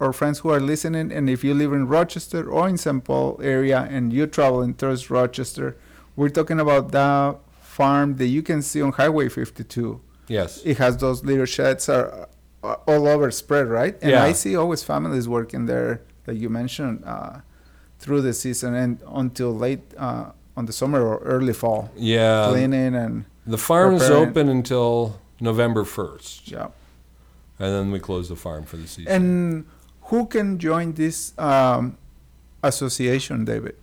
our 0.00 0.12
friends 0.12 0.40
who 0.40 0.50
are 0.50 0.60
listening. 0.60 1.12
And 1.12 1.30
if 1.30 1.44
you 1.44 1.54
live 1.54 1.72
in 1.72 1.86
Rochester 1.86 2.48
or 2.50 2.68
in 2.68 2.76
St. 2.76 3.04
Paul 3.04 3.38
area 3.42 3.86
and 3.90 4.12
you're 4.12 4.26
traveling 4.26 4.74
towards 4.74 5.10
Rochester, 5.10 5.76
we're 6.16 6.28
talking 6.28 6.60
about 6.60 6.92
that 6.92 7.38
farm 7.78 8.08
that 8.20 8.26
you 8.36 8.42
can 8.50 8.60
see 8.62 8.80
on 8.86 8.92
Highway 9.00 9.28
52. 9.28 10.00
yes 10.38 10.50
It 10.64 10.76
has 10.84 10.92
those 11.04 11.18
little 11.30 11.46
sheds 11.56 11.88
are 11.88 12.06
uh, 12.62 12.76
all 12.90 13.04
over 13.14 13.30
spread, 13.30 13.66
right? 13.80 13.94
And 14.02 14.10
Yeah. 14.12 14.28
I 14.28 14.32
see 14.42 14.52
always 14.62 14.82
families 14.92 15.26
working 15.38 15.62
there, 15.72 15.92
that 16.26 16.36
you 16.42 16.48
mentioned, 16.60 16.96
uh, 17.14 17.34
through 18.02 18.22
the 18.28 18.32
season 18.44 18.70
and 18.82 18.92
until 19.22 19.50
late 19.66 19.84
uh, 20.06 20.56
on 20.58 20.62
the 20.68 20.72
summer 20.80 21.00
or 21.10 21.16
early 21.34 21.52
fall, 21.62 21.82
yeah 21.96 22.48
cleaning 22.50 22.94
and 23.04 23.12
the 23.56 23.62
farm 23.70 23.92
is 24.00 24.08
open 24.22 24.44
until 24.58 24.90
november 25.50 25.82
1st 25.98 26.50
yeah. 26.56 26.68
and 27.62 27.68
then 27.76 27.86
we 27.94 27.98
close 28.08 28.26
the 28.34 28.40
farm 28.46 28.62
for 28.70 28.76
the 28.82 28.88
season 28.94 29.10
And 29.16 29.28
who 30.10 30.20
can 30.34 30.48
join 30.68 30.86
this 31.02 31.16
um, 31.38 31.82
association, 32.62 33.44
David? 33.52 33.76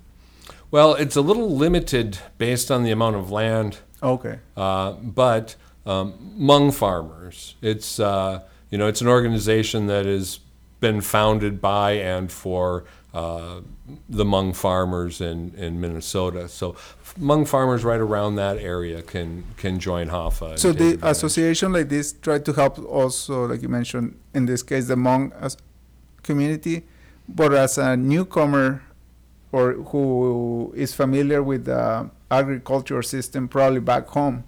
Well 0.72 0.94
it's 0.96 1.16
a 1.16 1.22
little 1.22 1.56
limited 1.56 2.18
based 2.38 2.72
on 2.72 2.84
the 2.84 2.92
amount 2.92 3.16
of 3.16 3.30
land 3.32 3.80
Okay. 4.04 4.40
uh, 4.58 4.94
but 4.94 5.56
um, 5.86 6.14
Hmong 6.40 6.74
farmers. 6.74 7.56
It's 7.62 8.00
uh, 8.00 8.42
you 8.70 8.78
know 8.78 8.88
it's 8.88 9.02
an 9.02 9.08
organization 9.08 9.88
that 9.88 10.06
has 10.06 10.40
been 10.80 11.02
founded 11.02 11.62
by 11.62 11.92
and 11.94 12.32
for 12.32 12.86
uh, 13.14 13.62
the 14.10 14.24
Hmong 14.24 14.56
farmers 14.56 15.22
in, 15.22 15.54
in 15.56 15.80
Minnesota. 15.82 16.48
So 16.48 16.76
Hmong 17.20 17.48
farmers 17.48 17.84
right 17.84 18.00
around 18.00 18.36
that 18.36 18.58
area 18.58 19.02
can 19.02 19.44
can 19.58 19.80
join 19.80 20.10
Hafa. 20.10 20.58
So 20.58 20.72
the 20.72 20.94
advantage. 20.94 21.12
association 21.18 21.74
like 21.74 21.90
this 21.90 22.14
try 22.14 22.40
to 22.40 22.54
help 22.54 22.80
also, 22.80 23.48
like 23.48 23.62
you 23.62 23.70
mentioned, 23.70 24.20
in 24.34 24.46
this 24.46 24.64
case, 24.64 24.88
the 24.88 24.96
Hmong 24.96 25.32
community, 26.24 26.84
but 27.28 27.54
as 27.54 27.78
a 27.78 27.98
newcomer 27.98 28.84
or 29.52 29.74
who 29.74 30.74
is 30.76 30.94
familiar 30.94 31.44
with 31.44 31.66
the 31.66 32.10
agricultural 32.30 33.04
system, 33.04 33.48
probably 33.48 33.80
back 33.80 34.08
home, 34.08 34.44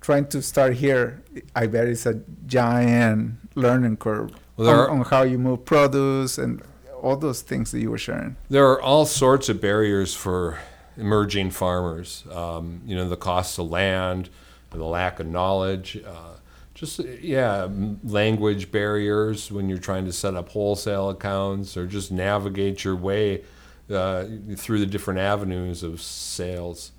trying 0.00 0.26
to 0.28 0.40
start 0.42 0.74
here, 0.74 1.22
I 1.54 1.66
bet 1.66 1.88
it's 1.88 2.06
a 2.06 2.20
giant 2.46 3.36
learning 3.54 3.96
curve 3.96 4.32
Well, 4.56 4.68
on, 4.68 4.74
are- 4.76 4.90
on 4.90 5.00
how 5.02 5.22
you 5.22 5.38
move 5.38 5.64
produce 5.64 6.38
and 6.38 6.62
all 7.02 7.16
those 7.16 7.42
things 7.42 7.70
that 7.72 7.80
you 7.80 7.90
were 7.90 7.98
sharing. 7.98 8.36
There 8.48 8.66
are 8.66 8.80
all 8.80 9.04
sorts 9.04 9.48
of 9.48 9.60
barriers 9.60 10.14
for 10.14 10.58
emerging 10.96 11.50
farmers. 11.50 12.24
Um, 12.32 12.80
you 12.86 12.96
know, 12.96 13.08
the 13.08 13.16
cost 13.16 13.58
of 13.58 13.68
land, 13.70 14.30
the 14.70 14.84
lack 14.84 15.20
of 15.20 15.26
knowledge, 15.26 16.00
uh, 16.06 16.34
just 16.74 16.98
yeah, 17.20 17.68
language 18.02 18.72
barriers 18.72 19.50
when 19.52 19.68
you're 19.68 19.78
trying 19.78 20.04
to 20.06 20.12
set 20.12 20.34
up 20.34 20.48
wholesale 20.48 21.10
accounts 21.10 21.76
or 21.76 21.86
just 21.86 22.10
navigate 22.10 22.84
your 22.84 22.96
way 22.96 23.42
uh, 23.90 24.24
through 24.56 24.80
the 24.80 24.86
different 24.86 25.20
avenues 25.20 25.82
of 25.82 26.00
sales. 26.00 26.92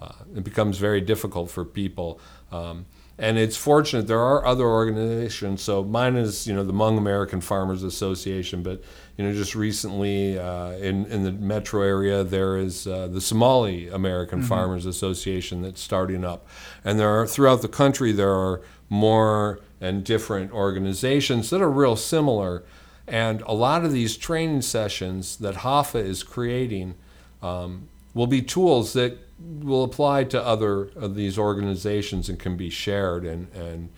Uh, 0.00 0.12
it 0.36 0.44
becomes 0.44 0.78
very 0.78 1.00
difficult 1.00 1.50
for 1.50 1.64
people. 1.64 2.20
Um, 2.50 2.86
and 3.18 3.38
it's 3.38 3.56
fortunate 3.56 4.08
there 4.08 4.20
are 4.20 4.44
other 4.44 4.64
organizations. 4.64 5.62
So 5.62 5.84
mine 5.84 6.16
is, 6.16 6.46
you 6.46 6.54
know, 6.54 6.64
the 6.64 6.72
Hmong 6.72 6.98
American 6.98 7.40
Farmers 7.40 7.82
Association, 7.82 8.62
but 8.62 8.82
you 9.16 9.24
know, 9.24 9.32
just 9.32 9.54
recently 9.54 10.38
uh, 10.38 10.72
in 10.72 11.06
in 11.06 11.22
the 11.22 11.30
metro 11.30 11.82
area 11.82 12.24
there 12.24 12.56
is 12.56 12.86
uh, 12.86 13.06
the 13.08 13.20
Somali 13.20 13.88
American 13.88 14.42
Farmers 14.42 14.86
Association 14.86 15.62
that's 15.62 15.80
starting 15.80 16.24
up, 16.24 16.48
and 16.84 16.98
there 16.98 17.10
are 17.10 17.26
throughout 17.26 17.62
the 17.62 17.68
country 17.68 18.12
there 18.12 18.34
are 18.34 18.62
more 18.88 19.60
and 19.80 20.04
different 20.04 20.52
organizations 20.52 21.50
that 21.50 21.60
are 21.60 21.70
real 21.70 21.96
similar, 21.96 22.62
and 23.06 23.40
a 23.42 23.52
lot 23.52 23.84
of 23.84 23.92
these 23.92 24.16
training 24.16 24.62
sessions 24.62 25.36
that 25.38 25.56
HAFA 25.56 25.98
is 26.00 26.22
creating 26.22 26.94
um, 27.42 27.88
will 28.14 28.26
be 28.26 28.40
tools 28.42 28.92
that 28.92 29.18
will 29.40 29.82
apply 29.84 30.24
to 30.24 30.40
other 30.40 30.84
of 30.96 31.14
these 31.16 31.36
organizations 31.38 32.28
and 32.28 32.38
can 32.38 32.56
be 32.56 32.70
shared 32.70 33.24
and 33.24 33.48
and 33.54 33.88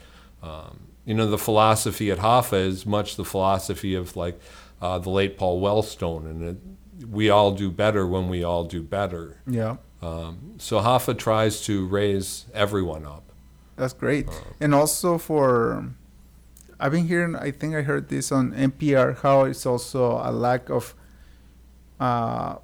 um, 0.42 0.80
you 1.04 1.12
know 1.14 1.26
the 1.28 1.38
philosophy 1.38 2.10
at 2.10 2.18
HAFA 2.18 2.54
is 2.66 2.86
much 2.86 3.16
the 3.16 3.24
philosophy 3.24 3.94
of 3.94 4.16
like 4.16 4.40
uh, 4.80 4.98
the 4.98 5.10
late 5.10 5.36
Paul 5.36 5.60
Wellstone 5.60 6.24
and 6.26 6.42
it, 6.42 7.06
we 7.10 7.28
all 7.28 7.52
do 7.52 7.70
better 7.70 8.06
when 8.06 8.28
we 8.28 8.42
all 8.42 8.64
do 8.64 8.82
better 8.82 9.36
Yeah. 9.46 9.76
um, 10.00 10.54
so 10.58 10.78
HAFA 10.80 11.18
tries 11.18 11.60
to 11.66 11.86
raise 11.86 12.46
everyone 12.54 13.04
up 13.04 13.24
That's 13.76 13.92
great. 13.92 14.28
and 14.60 14.74
also 14.74 15.18
for, 15.18 15.90
I've 16.84 16.92
been 16.92 17.08
hearing, 17.08 17.34
I 17.34 17.50
think 17.50 17.74
I 17.74 17.80
heard 17.80 18.10
this 18.10 18.30
on 18.30 18.52
NPR, 18.52 19.16
how 19.22 19.44
it's 19.44 19.64
also 19.64 20.20
a 20.22 20.30
lack 20.30 20.68
of, 20.68 20.94
uh, 21.98 22.56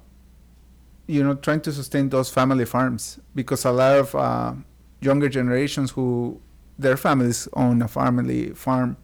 you 1.07 1.23
know, 1.23 1.33
trying 1.33 1.61
to 1.61 1.71
sustain 1.71 2.09
those 2.09 2.29
family 2.29 2.65
farms 2.65 3.19
because 3.33 3.65
a 3.65 3.71
lot 3.71 3.97
of 3.97 4.13
uh, 4.13 4.53
younger 4.99 5.27
generations 5.27 5.89
who 5.89 6.39
their 6.77 6.97
families 6.97 7.47
own 7.53 7.81
a 7.81 7.87
family 7.87 8.51
farm, 8.51 8.95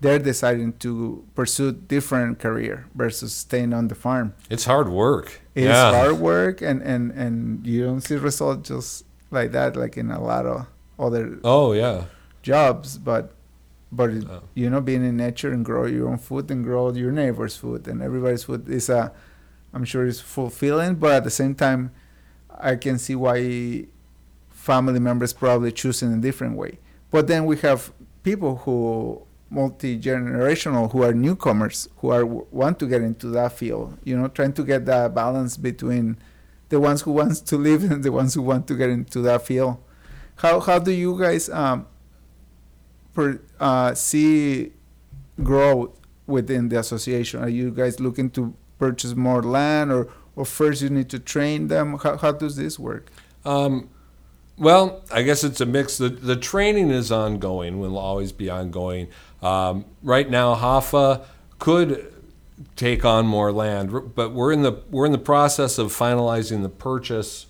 they're 0.00 0.18
deciding 0.18 0.72
to 0.78 1.24
pursue 1.36 1.70
different 1.70 2.40
career 2.40 2.86
versus 2.92 3.32
staying 3.32 3.72
on 3.72 3.86
the 3.86 3.94
farm. 3.94 4.34
it's 4.50 4.64
hard 4.64 4.88
work. 4.88 5.42
It's 5.54 5.66
yeah. 5.66 5.92
hard 5.92 6.18
work 6.18 6.60
and, 6.60 6.82
and, 6.82 7.12
and 7.12 7.64
you 7.64 7.84
don't 7.84 8.00
see 8.00 8.16
results 8.16 8.68
just 8.68 9.04
like 9.30 9.52
that, 9.52 9.76
like 9.76 9.96
in 9.96 10.10
a 10.10 10.20
lot 10.20 10.44
of 10.44 10.66
other 10.98 11.38
oh 11.44 11.70
yeah. 11.70 12.06
jobs, 12.42 12.98
but 12.98 13.35
but 13.92 14.10
Oh. 14.10 14.42
you 14.54 14.68
know, 14.70 14.80
being 14.80 15.04
in 15.04 15.16
nature 15.16 15.52
and 15.52 15.64
grow 15.64 15.86
your 15.86 16.08
own 16.08 16.18
food 16.18 16.50
and 16.50 16.64
grow 16.64 16.92
your 16.92 17.12
neighbor's 17.12 17.56
food 17.56 17.86
and 17.88 18.02
everybody's 18.02 18.44
food 18.44 18.68
is 18.68 18.88
a, 18.88 19.12
I'm 19.72 19.84
sure 19.84 20.06
it's 20.06 20.20
fulfilling, 20.20 20.96
but 20.96 21.12
at 21.12 21.24
the 21.24 21.30
same 21.30 21.54
time, 21.54 21.92
I 22.58 22.76
can 22.76 22.98
see 22.98 23.14
why 23.14 23.86
family 24.50 24.98
members 25.00 25.32
probably 25.32 25.72
choose 25.72 26.02
in 26.02 26.12
a 26.12 26.16
different 26.18 26.56
way. 26.56 26.78
But 27.10 27.26
then 27.26 27.44
we 27.46 27.56
have 27.58 27.92
people 28.22 28.56
who 28.56 29.22
multi 29.48 29.96
generational 29.98 30.90
who 30.90 31.02
are 31.04 31.12
newcomers 31.14 31.88
who 31.98 32.10
are 32.10 32.26
want 32.26 32.78
to 32.80 32.86
get 32.86 33.02
into 33.02 33.28
that 33.28 33.52
field. 33.52 33.96
You 34.04 34.18
know, 34.18 34.28
trying 34.28 34.52
to 34.54 34.64
get 34.64 34.86
that 34.86 35.14
balance 35.14 35.56
between 35.56 36.16
the 36.68 36.80
ones 36.80 37.02
who 37.02 37.12
wants 37.12 37.40
to 37.42 37.56
live 37.56 37.84
and 37.90 38.02
the 38.02 38.10
ones 38.10 38.34
who 38.34 38.42
want 38.42 38.66
to 38.68 38.74
get 38.74 38.90
into 38.90 39.20
that 39.22 39.46
field. 39.46 39.76
How 40.36 40.58
how 40.60 40.78
do 40.80 40.90
you 40.90 41.18
guys 41.18 41.48
um, 41.50 41.86
per, 43.16 43.40
uh, 43.58 43.94
see 43.94 44.72
growth 45.42 45.90
within 46.26 46.68
the 46.68 46.78
association? 46.78 47.42
Are 47.42 47.48
you 47.48 47.70
guys 47.70 47.98
looking 47.98 48.30
to 48.30 48.54
purchase 48.78 49.16
more 49.16 49.42
land, 49.42 49.90
or 49.90 50.08
or 50.36 50.44
first 50.44 50.82
you 50.82 50.90
need 50.90 51.08
to 51.10 51.18
train 51.18 51.68
them? 51.68 51.98
How 51.98 52.18
how 52.18 52.32
does 52.32 52.56
this 52.56 52.78
work? 52.78 53.08
Um, 53.44 53.88
well, 54.58 55.02
I 55.10 55.22
guess 55.22 55.42
it's 55.44 55.60
a 55.60 55.66
mix. 55.66 55.98
The, 55.98 56.10
the 56.10 56.36
training 56.36 56.90
is 56.90 57.10
ongoing, 57.10 57.78
will 57.78 57.98
always 57.98 58.32
be 58.32 58.48
ongoing. 58.50 59.08
Um, 59.42 59.84
right 60.02 60.28
now, 60.28 60.54
Hafa 60.54 61.24
could 61.58 62.12
take 62.74 63.04
on 63.04 63.26
more 63.26 63.52
land, 63.52 64.14
but 64.14 64.32
we're 64.32 64.52
in 64.52 64.62
the 64.62 64.82
we're 64.90 65.06
in 65.06 65.12
the 65.12 65.18
process 65.18 65.78
of 65.78 65.88
finalizing 65.88 66.62
the 66.62 66.68
purchase 66.68 67.46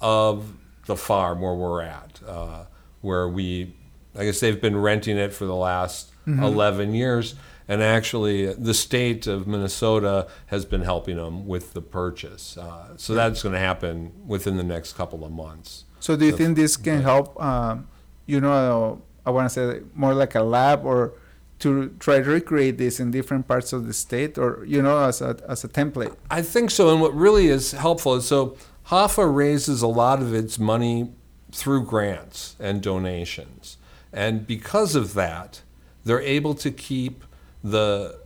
of 0.00 0.52
the 0.86 0.96
farm 0.96 1.40
where 1.40 1.54
we're 1.54 1.82
at, 1.82 2.20
uh, 2.26 2.64
where 3.00 3.28
we, 3.28 3.74
I 4.18 4.24
guess 4.24 4.40
they've 4.40 4.60
been 4.60 4.76
renting 4.76 5.16
it 5.18 5.32
for 5.32 5.44
the 5.44 5.54
last 5.54 6.10
11 6.26 6.92
years, 6.94 7.34
and 7.68 7.82
actually 7.82 8.52
the 8.54 8.74
state 8.74 9.26
of 9.26 9.46
Minnesota 9.46 10.26
has 10.46 10.64
been 10.64 10.82
helping 10.82 11.16
them 11.16 11.46
with 11.46 11.72
the 11.72 11.80
purchase. 11.82 12.56
Uh, 12.56 12.96
so 12.96 13.14
that's 13.14 13.42
going 13.42 13.52
to 13.52 13.58
happen 13.60 14.12
within 14.26 14.56
the 14.56 14.64
next 14.64 14.94
couple 14.94 15.24
of 15.24 15.30
months. 15.32 15.84
So 16.00 16.16
do 16.16 16.24
you 16.24 16.32
So- 16.32 16.36
think 16.38 16.56
this 16.56 16.76
can 16.76 17.02
help? 17.02 17.40
Um, 17.42 17.86
you 18.26 18.40
know, 18.40 19.02
I 19.24 19.30
want 19.30 19.48
to 19.48 19.54
say 19.54 19.80
more 19.94 20.14
like 20.14 20.34
a 20.34 20.42
lab, 20.42 20.84
or 20.84 21.12
to 21.60 21.88
try 21.98 22.18
to 22.20 22.28
recreate 22.30 22.76
this 22.76 23.00
in 23.00 23.10
different 23.10 23.46
parts 23.48 23.72
of 23.72 23.86
the 23.86 23.92
state, 23.94 24.36
or 24.36 24.64
you 24.66 24.82
know, 24.82 24.98
as 25.04 25.20
a 25.22 25.36
as 25.48 25.64
a 25.64 25.68
template. 25.68 26.14
I 26.30 26.42
think 26.42 26.70
so. 26.70 26.90
And 26.92 27.00
what 27.00 27.14
really 27.14 27.46
is 27.46 27.72
helpful 27.72 28.14
is 28.16 28.26
so 28.26 28.56
HAFA 28.88 29.26
raises 29.34 29.80
a 29.82 29.86
lot 29.88 30.20
of 30.20 30.34
its 30.34 30.58
money 30.58 31.10
through 31.52 31.84
grants 31.84 32.56
and 32.60 32.82
donations. 32.82 33.78
And 34.16 34.46
because 34.46 34.96
of 34.96 35.12
that, 35.12 35.60
they're 36.04 36.22
able 36.22 36.54
to 36.54 36.70
keep 36.70 37.22
the, 37.62 38.18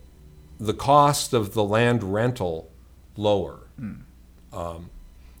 the 0.57 0.73
cost 0.73 1.33
of 1.33 1.53
the 1.53 1.65
land 1.65 2.01
rental 2.01 2.71
lower, 3.17 3.59
um, 4.53 4.89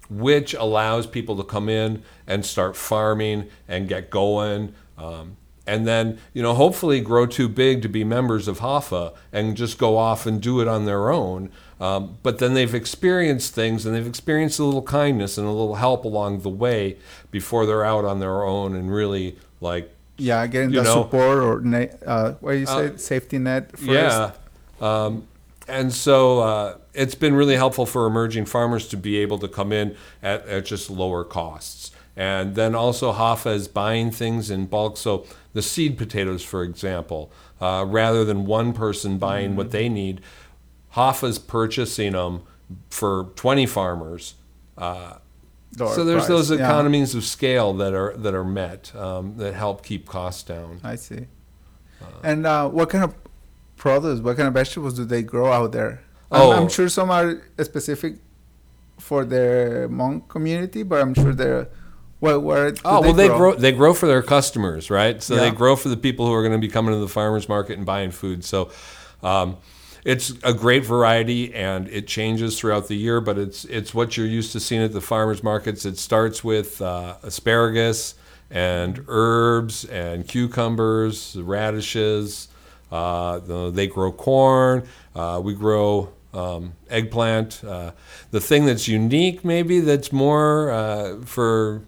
which 0.09 0.53
allows 0.53 1.07
people 1.07 1.37
to 1.37 1.43
come 1.43 1.69
in 1.69 2.03
and 2.27 2.45
start 2.45 2.75
farming 2.75 3.47
and 3.69 3.87
get 3.87 4.09
going. 4.09 4.75
Um, 4.97 5.37
and 5.65 5.87
then, 5.87 6.19
you 6.33 6.41
know, 6.41 6.53
hopefully 6.53 6.99
grow 6.99 7.25
too 7.25 7.47
big 7.47 7.81
to 7.83 7.87
be 7.87 8.03
members 8.03 8.49
of 8.49 8.59
HAFA 8.59 9.13
and 9.31 9.55
just 9.55 9.77
go 9.77 9.97
off 9.97 10.25
and 10.25 10.41
do 10.41 10.59
it 10.59 10.67
on 10.67 10.83
their 10.85 11.11
own. 11.11 11.49
Um, 11.79 12.17
but 12.23 12.39
then 12.39 12.55
they've 12.55 12.75
experienced 12.75 13.55
things 13.55 13.85
and 13.85 13.95
they've 13.95 14.05
experienced 14.05 14.59
a 14.59 14.65
little 14.65 14.81
kindness 14.81 15.37
and 15.37 15.47
a 15.47 15.51
little 15.51 15.75
help 15.75 16.03
along 16.03 16.41
the 16.41 16.49
way 16.49 16.97
before 17.29 17.65
they're 17.65 17.85
out 17.85 18.03
on 18.03 18.19
their 18.19 18.43
own 18.43 18.75
and 18.75 18.93
really 18.93 19.37
like 19.61 19.95
Yeah, 20.17 20.45
getting 20.47 20.71
the 20.71 20.83
know, 20.83 21.03
support 21.03 21.39
or 21.39 21.89
uh, 22.05 22.33
what 22.41 22.51
do 22.51 22.57
you 22.57 22.65
say, 22.65 22.87
Uh, 22.87 22.97
safety 22.97 23.37
net 23.39 23.71
first. 23.71 23.89
Yeah. 23.89 24.31
Um, 24.79 25.27
and 25.67 25.93
so 25.93 26.39
uh, 26.39 26.77
it's 26.93 27.15
been 27.15 27.33
really 27.33 27.55
helpful 27.55 27.85
for 27.85 28.05
emerging 28.05 28.45
farmers 28.45 28.87
to 28.89 28.97
be 28.97 29.17
able 29.17 29.39
to 29.39 29.47
come 29.47 29.71
in 29.71 29.95
at, 30.21 30.45
at 30.47 30.65
just 30.65 30.89
lower 30.89 31.23
costs. 31.23 31.91
And 32.15 32.55
then 32.55 32.75
also 32.75 33.13
HAFA 33.13 33.55
is 33.55 33.67
buying 33.67 34.11
things 34.11 34.51
in 34.51 34.65
bulk. 34.65 34.97
So 34.97 35.25
the 35.53 35.61
seed 35.61 35.97
potatoes, 35.97 36.43
for 36.43 36.63
example, 36.63 37.31
uh, 37.61 37.85
rather 37.87 38.25
than 38.25 38.45
one 38.45 38.73
person 38.73 39.17
buying 39.17 39.55
what 39.55 39.71
they 39.71 39.87
need, 39.87 40.21
HAFA's 40.95 41.39
purchasing 41.39 42.11
them 42.11 42.41
for 42.89 43.29
20 43.35 43.65
farmers. 43.65 44.35
Uh, 44.77 45.15
so 45.77 46.03
there's 46.03 46.25
price, 46.25 46.27
those 46.27 46.51
yeah. 46.51 46.57
economies 46.57 47.15
of 47.15 47.23
scale 47.23 47.73
that 47.75 47.93
are 47.93 48.15
that 48.17 48.33
are 48.33 48.43
met 48.43 48.93
um, 48.95 49.37
that 49.37 49.53
help 49.53 49.83
keep 49.85 50.05
costs 50.07 50.43
down. 50.43 50.79
I 50.83 50.95
see. 50.95 51.27
and 52.23 52.45
uh, 52.45 52.67
what 52.69 52.89
kind 52.89 53.03
of 53.03 53.15
produce, 53.77 54.19
what 54.19 54.37
kind 54.37 54.47
of 54.47 54.53
vegetables 54.53 54.93
do 54.95 55.05
they 55.05 55.23
grow 55.23 55.51
out 55.51 55.71
there? 55.71 56.01
I'm, 56.31 56.41
Oh. 56.41 56.51
I'm 56.53 56.69
sure 56.69 56.87
some 56.89 57.09
are 57.11 57.41
specific 57.63 58.15
for 58.99 59.25
their 59.25 59.87
Hmong 59.89 60.27
community, 60.29 60.83
but 60.83 61.01
I'm 61.01 61.13
sure 61.13 61.33
they're. 61.33 61.67
What, 62.19 62.43
where 62.43 62.75
Oh 62.85 63.01
well, 63.01 63.13
they 63.13 63.27
grow? 63.27 63.37
grow. 63.37 63.55
They 63.55 63.71
grow 63.71 63.93
for 63.95 64.05
their 64.05 64.21
customers, 64.21 64.91
right? 64.91 65.23
So 65.23 65.35
they 65.35 65.49
grow 65.49 65.75
for 65.75 65.89
the 65.89 65.97
people 65.97 66.27
who 66.27 66.33
are 66.33 66.43
going 66.43 66.53
to 66.53 66.59
be 66.59 66.71
coming 66.71 66.93
to 66.93 66.99
the 66.99 67.07
farmers 67.07 67.49
market 67.49 67.77
and 67.77 67.85
buying 67.85 68.11
food. 68.11 68.45
So 68.45 68.69
um, 69.23 69.57
it's 70.03 70.33
a 70.43 70.53
great 70.53 70.85
variety, 70.85 71.53
and 71.53 71.87
it 71.89 72.07
changes 72.07 72.59
throughout 72.59 72.87
the 72.87 72.95
year. 72.95 73.21
But 73.21 73.37
it's 73.37 73.65
it's 73.65 73.93
what 73.93 74.17
you're 74.17 74.27
used 74.27 74.51
to 74.53 74.59
seeing 74.59 74.81
at 74.81 74.93
the 74.93 75.01
farmers 75.01 75.43
markets. 75.43 75.85
It 75.85 75.97
starts 75.97 76.43
with 76.43 76.81
uh, 76.81 77.17
asparagus 77.23 78.15
and 78.49 79.05
herbs 79.07 79.85
and 79.85 80.27
cucumbers, 80.27 81.35
radishes. 81.37 82.49
Uh, 82.91 83.69
they 83.69 83.87
grow 83.87 84.11
corn. 84.11 84.85
Uh, 85.15 85.39
we 85.43 85.53
grow 85.53 86.11
um, 86.33 86.73
eggplant. 86.89 87.63
Uh, 87.63 87.91
the 88.31 88.41
thing 88.41 88.65
that's 88.65 88.87
unique, 88.87 89.43
maybe, 89.45 89.79
that's 89.79 90.11
more 90.11 90.71
uh, 90.71 91.21
for 91.21 91.81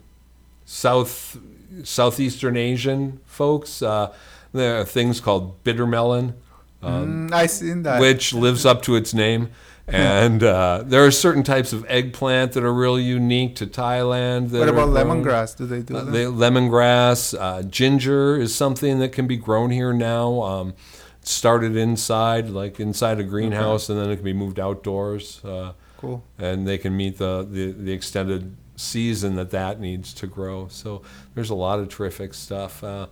South 0.64 1.38
Southeastern 1.82 2.56
Asian 2.56 3.20
folks. 3.26 3.82
Uh, 3.82 4.12
there 4.52 4.80
are 4.80 4.84
things 4.84 5.20
called 5.20 5.62
bitter 5.64 5.86
melon, 5.86 6.34
Mm, 6.84 7.32
I 7.32 7.46
seen 7.46 7.82
that. 7.84 8.00
which 8.00 8.32
lives 8.34 8.64
up 8.66 8.82
to 8.82 8.96
its 8.96 9.14
name. 9.14 9.50
And 9.86 10.42
uh, 10.42 10.82
there 10.86 11.04
are 11.04 11.10
certain 11.10 11.42
types 11.42 11.74
of 11.74 11.84
eggplant 11.90 12.52
that 12.52 12.64
are 12.64 12.72
really 12.72 13.02
unique 13.02 13.54
to 13.56 13.66
Thailand. 13.66 14.48
That 14.48 14.60
what 14.60 14.68
about 14.70 14.88
lemongrass? 14.88 15.54
Do 15.54 15.66
they 15.66 15.82
do 15.82 15.94
Uh, 15.96 16.04
that? 16.04 16.10
they, 16.10 16.24
lemongrass, 16.24 17.38
uh, 17.38 17.62
ginger 17.64 18.34
is 18.40 18.54
something 18.54 18.98
that 19.00 19.12
can 19.12 19.26
be 19.26 19.36
grown 19.36 19.68
here 19.70 19.92
now. 19.92 20.40
Um, 20.40 20.74
started 21.20 21.76
inside, 21.76 22.48
like 22.48 22.80
inside 22.80 23.20
a 23.20 23.24
greenhouse, 23.24 23.90
and 23.90 23.98
then 23.98 24.08
it 24.10 24.16
can 24.16 24.24
be 24.24 24.32
moved 24.32 24.58
outdoors. 24.58 25.44
Uh, 25.44 25.72
cool. 25.98 26.24
and 26.38 26.66
they 26.66 26.78
can 26.78 26.96
meet 26.96 27.18
the, 27.18 27.46
the, 27.50 27.72
the 27.72 27.92
extended 27.92 28.56
season 28.76 29.34
that 29.34 29.50
that 29.50 29.80
needs 29.80 30.14
to 30.14 30.26
grow. 30.26 30.66
So 30.68 31.02
there's 31.34 31.50
a 31.50 31.54
lot 31.54 31.78
of 31.78 31.90
terrific 31.90 32.32
stuff. 32.32 32.82
Uh, 32.82 33.08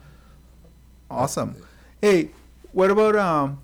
Awesome. 1.11 1.55
Hey, 2.01 2.31
what 2.73 2.91
about 2.91 3.17
um? 3.17 3.63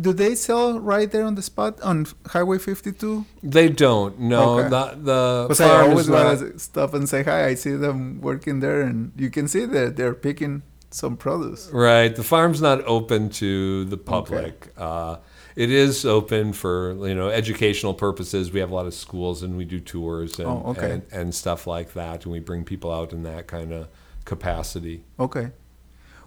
Do 0.00 0.12
they 0.12 0.34
sell 0.34 0.80
right 0.80 1.08
there 1.08 1.24
on 1.24 1.36
the 1.36 1.42
spot 1.42 1.80
on 1.80 2.06
Highway 2.26 2.58
52? 2.58 3.24
they 3.44 3.68
don't. 3.68 4.18
No, 4.18 4.58
Okay. 4.58 4.68
the 4.68 4.84
the 4.96 5.44
Because 5.48 5.60
I 5.60 5.82
always 5.88 6.10
want 6.10 6.38
to 6.40 6.58
stop 6.58 6.94
and 6.94 7.08
say 7.08 7.22
hi. 7.22 7.46
I 7.46 7.54
see 7.54 7.76
them 7.76 8.20
working 8.20 8.58
there, 8.60 8.80
and 8.82 9.12
you 9.16 9.30
can 9.30 9.46
see 9.46 9.64
that 9.66 9.94
they're 9.96 10.14
picking 10.14 10.62
some 10.90 11.16
produce. 11.16 11.70
Right. 11.72 12.14
The 12.14 12.24
farm's 12.24 12.60
not 12.60 12.82
open 12.86 13.28
to 13.30 13.84
the 13.84 13.96
public. 13.96 14.72
Uh, 14.76 15.18
it 15.54 15.70
is 15.70 16.04
open 16.04 16.52
for 16.52 16.94
you 17.06 17.14
know 17.14 17.28
educational 17.28 17.94
purposes. 17.94 18.50
We 18.50 18.58
have 18.58 18.72
a 18.72 18.74
lot 18.74 18.86
of 18.86 18.94
schools 18.94 19.44
and 19.44 19.56
we 19.56 19.64
do 19.64 19.78
tours 19.78 20.40
and, 20.40 20.48
Oh, 20.48 20.62
okay. 20.70 20.90
and, 20.90 21.02
and 21.12 21.34
stuff 21.34 21.68
like 21.68 21.92
that, 21.94 22.24
and 22.24 22.32
we 22.32 22.40
bring 22.40 22.64
people 22.64 22.90
out 22.92 23.12
in 23.12 23.22
that 23.22 23.46
kind 23.46 23.72
of 23.72 23.86
capacity. 24.24 25.04
Okay. 25.20 25.52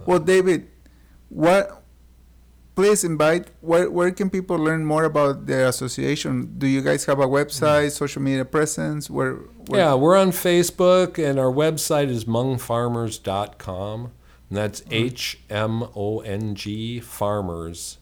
Well, 0.05 0.19
David, 0.19 0.69
what? 1.29 1.83
Please 2.75 3.03
invite. 3.03 3.49
Where 3.61 3.89
where 3.89 4.11
can 4.11 4.29
people 4.29 4.57
learn 4.57 4.85
more 4.85 5.03
about 5.03 5.47
the 5.47 5.67
association? 5.67 6.53
Do 6.59 6.67
you 6.67 6.81
guys 6.81 7.05
have 7.05 7.19
a 7.19 7.25
website, 7.25 7.87
mm-hmm. 7.87 8.03
social 8.03 8.21
media 8.21 8.45
presence? 8.45 9.09
Where? 9.09 9.33
where 9.67 9.81
Yeah, 9.81 9.93
we're 9.95 10.15
on 10.15 10.29
Facebook, 10.29 11.17
and 11.17 11.39
our 11.39 11.51
website 11.51 12.09
is 12.09 12.25
hmongfarmers.com. 12.25 14.11
And 14.49 14.57
that's 14.57 14.81
mm-hmm. 14.81 14.93
H 14.93 15.39
M 15.49 15.83
O 15.95 16.19
N 16.19 16.53
G 16.53 16.99
farmers.com. 16.99 17.97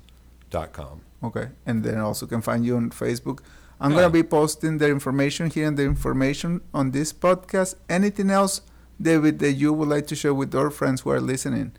Okay, 1.23 1.47
and 1.65 1.83
then 1.83 1.97
also 1.97 2.27
can 2.27 2.41
find 2.41 2.65
you 2.65 2.75
on 2.75 2.89
Facebook. 2.89 3.39
I'm 3.79 3.91
Yeah. 3.91 3.97
gonna 3.97 4.09
be 4.09 4.23
posting 4.23 4.77
the 4.77 4.89
information 4.89 5.49
here 5.49 5.67
and 5.67 5.77
the 5.77 5.83
information 5.83 6.61
on 6.73 6.91
this 6.91 7.13
podcast. 7.13 7.75
Anything 7.89 8.29
else, 8.29 8.61
David, 9.01 9.39
that 9.39 9.53
you 9.53 9.73
would 9.73 9.87
like 9.87 10.07
to 10.07 10.15
share 10.15 10.33
with 10.33 10.53
our 10.53 10.69
friends 10.69 11.01
who 11.01 11.09
are 11.11 11.21
listening? 11.21 11.71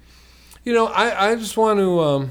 You 0.67 0.73
know, 0.73 0.89
I, 0.89 1.31
I 1.31 1.37
just 1.37 1.57
want 1.57 1.79
to 1.79 2.01
um, 2.01 2.31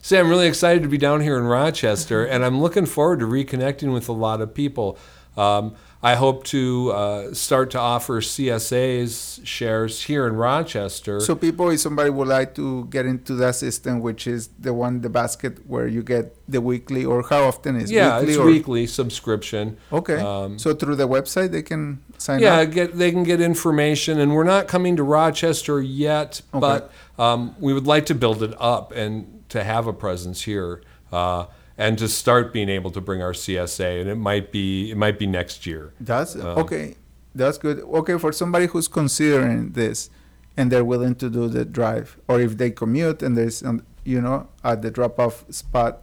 say 0.00 0.20
I'm 0.20 0.28
really 0.28 0.46
excited 0.46 0.84
to 0.84 0.88
be 0.88 0.98
down 0.98 1.20
here 1.20 1.36
in 1.36 1.46
Rochester, 1.46 2.24
and 2.24 2.44
I'm 2.44 2.60
looking 2.60 2.86
forward 2.86 3.18
to 3.18 3.26
reconnecting 3.26 3.92
with 3.92 4.08
a 4.08 4.12
lot 4.12 4.40
of 4.40 4.54
people. 4.54 4.96
Um, 5.38 5.76
I 6.00 6.14
hope 6.14 6.44
to 6.44 6.92
uh, 6.92 7.34
start 7.34 7.72
to 7.72 7.78
offer 7.78 8.20
CSA's 8.20 9.40
shares 9.42 10.02
here 10.04 10.28
in 10.28 10.36
Rochester. 10.36 11.18
So, 11.18 11.34
people, 11.34 11.70
if 11.70 11.80
somebody 11.80 12.08
would 12.08 12.28
like 12.28 12.54
to 12.54 12.84
get 12.84 13.04
into 13.04 13.34
that 13.34 13.56
system, 13.56 13.98
which 14.00 14.28
is 14.28 14.48
the 14.60 14.72
one, 14.72 15.00
the 15.00 15.08
basket, 15.08 15.66
where 15.66 15.88
you 15.88 16.04
get 16.04 16.36
the 16.48 16.60
weekly, 16.60 17.04
or 17.04 17.24
how 17.24 17.44
often 17.44 17.74
is 17.74 17.90
yeah, 17.90 18.18
weekly? 18.18 18.32
it's 18.32 18.38
or, 18.38 18.46
weekly 18.46 18.86
subscription. 18.86 19.76
Okay. 19.92 20.20
Um, 20.20 20.56
so 20.56 20.72
through 20.72 20.94
the 20.94 21.08
website, 21.08 21.50
they 21.50 21.62
can 21.62 22.00
sign 22.16 22.40
yeah, 22.40 22.58
up. 22.58 22.70
get 22.70 22.96
they 22.96 23.10
can 23.10 23.24
get 23.24 23.40
information, 23.40 24.20
and 24.20 24.34
we're 24.34 24.44
not 24.44 24.68
coming 24.68 24.94
to 24.96 25.02
Rochester 25.02 25.82
yet, 25.82 26.42
Okay. 26.54 26.60
but 26.60 26.92
um, 27.18 27.56
we 27.58 27.72
would 27.72 27.88
like 27.88 28.06
to 28.06 28.14
build 28.14 28.44
it 28.44 28.54
up 28.60 28.92
and 28.92 29.42
to 29.48 29.64
have 29.64 29.88
a 29.88 29.92
presence 29.92 30.42
here, 30.42 30.80
uh, 31.10 31.46
and 31.78 31.96
to 31.98 32.08
start 32.08 32.52
being 32.52 32.68
able 32.68 32.90
to 32.90 33.00
bring 33.00 33.22
our 33.22 33.32
CSA, 33.32 34.00
and 34.00 34.10
it 34.10 34.16
might 34.16 34.50
be 34.52 34.90
it 34.90 34.96
might 34.96 35.18
be 35.18 35.26
next 35.26 35.64
year. 35.66 35.92
That's 36.00 36.36
Uh, 36.36 36.54
okay. 36.64 36.96
That's 37.34 37.56
good. 37.58 37.78
Okay, 37.80 38.18
for 38.18 38.32
somebody 38.32 38.66
who's 38.66 38.88
considering 38.88 39.72
this 39.72 40.10
and 40.56 40.72
they're 40.72 40.84
willing 40.84 41.14
to 41.16 41.30
do 41.30 41.46
the 41.48 41.64
drive, 41.64 42.18
or 42.26 42.40
if 42.40 42.56
they 42.58 42.70
commute 42.72 43.22
and 43.22 43.36
there's, 43.36 43.62
um, 43.62 43.82
you 44.04 44.20
know, 44.20 44.48
at 44.64 44.82
the 44.82 44.90
drop-off 44.90 45.44
spot, 45.50 46.02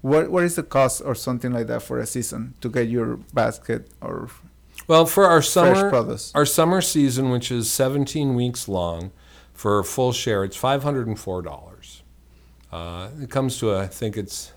What 0.00 0.32
what 0.32 0.42
is 0.42 0.56
the 0.56 0.64
cost 0.64 1.00
or 1.04 1.14
something 1.14 1.52
like 1.52 1.68
that 1.68 1.82
for 1.82 2.00
a 2.00 2.06
season 2.06 2.54
to 2.60 2.68
get 2.68 2.88
your 2.88 3.18
basket 3.32 3.86
or 4.00 4.26
Well, 4.88 5.06
for 5.06 5.24
our 5.30 5.42
summer 5.42 5.88
our 6.34 6.44
summer 6.46 6.80
season, 6.82 7.30
which 7.30 7.52
is 7.52 7.70
17 7.70 8.34
weeks 8.34 8.66
long, 8.66 9.12
for 9.54 9.78
a 9.78 9.84
full 9.84 10.12
share, 10.12 10.42
it's 10.42 10.58
$504. 10.58 12.02
Uh, 12.72 13.08
it 13.22 13.30
comes 13.30 13.58
to 13.58 13.76
I 13.76 13.86
think 13.86 14.16
it's 14.16 14.50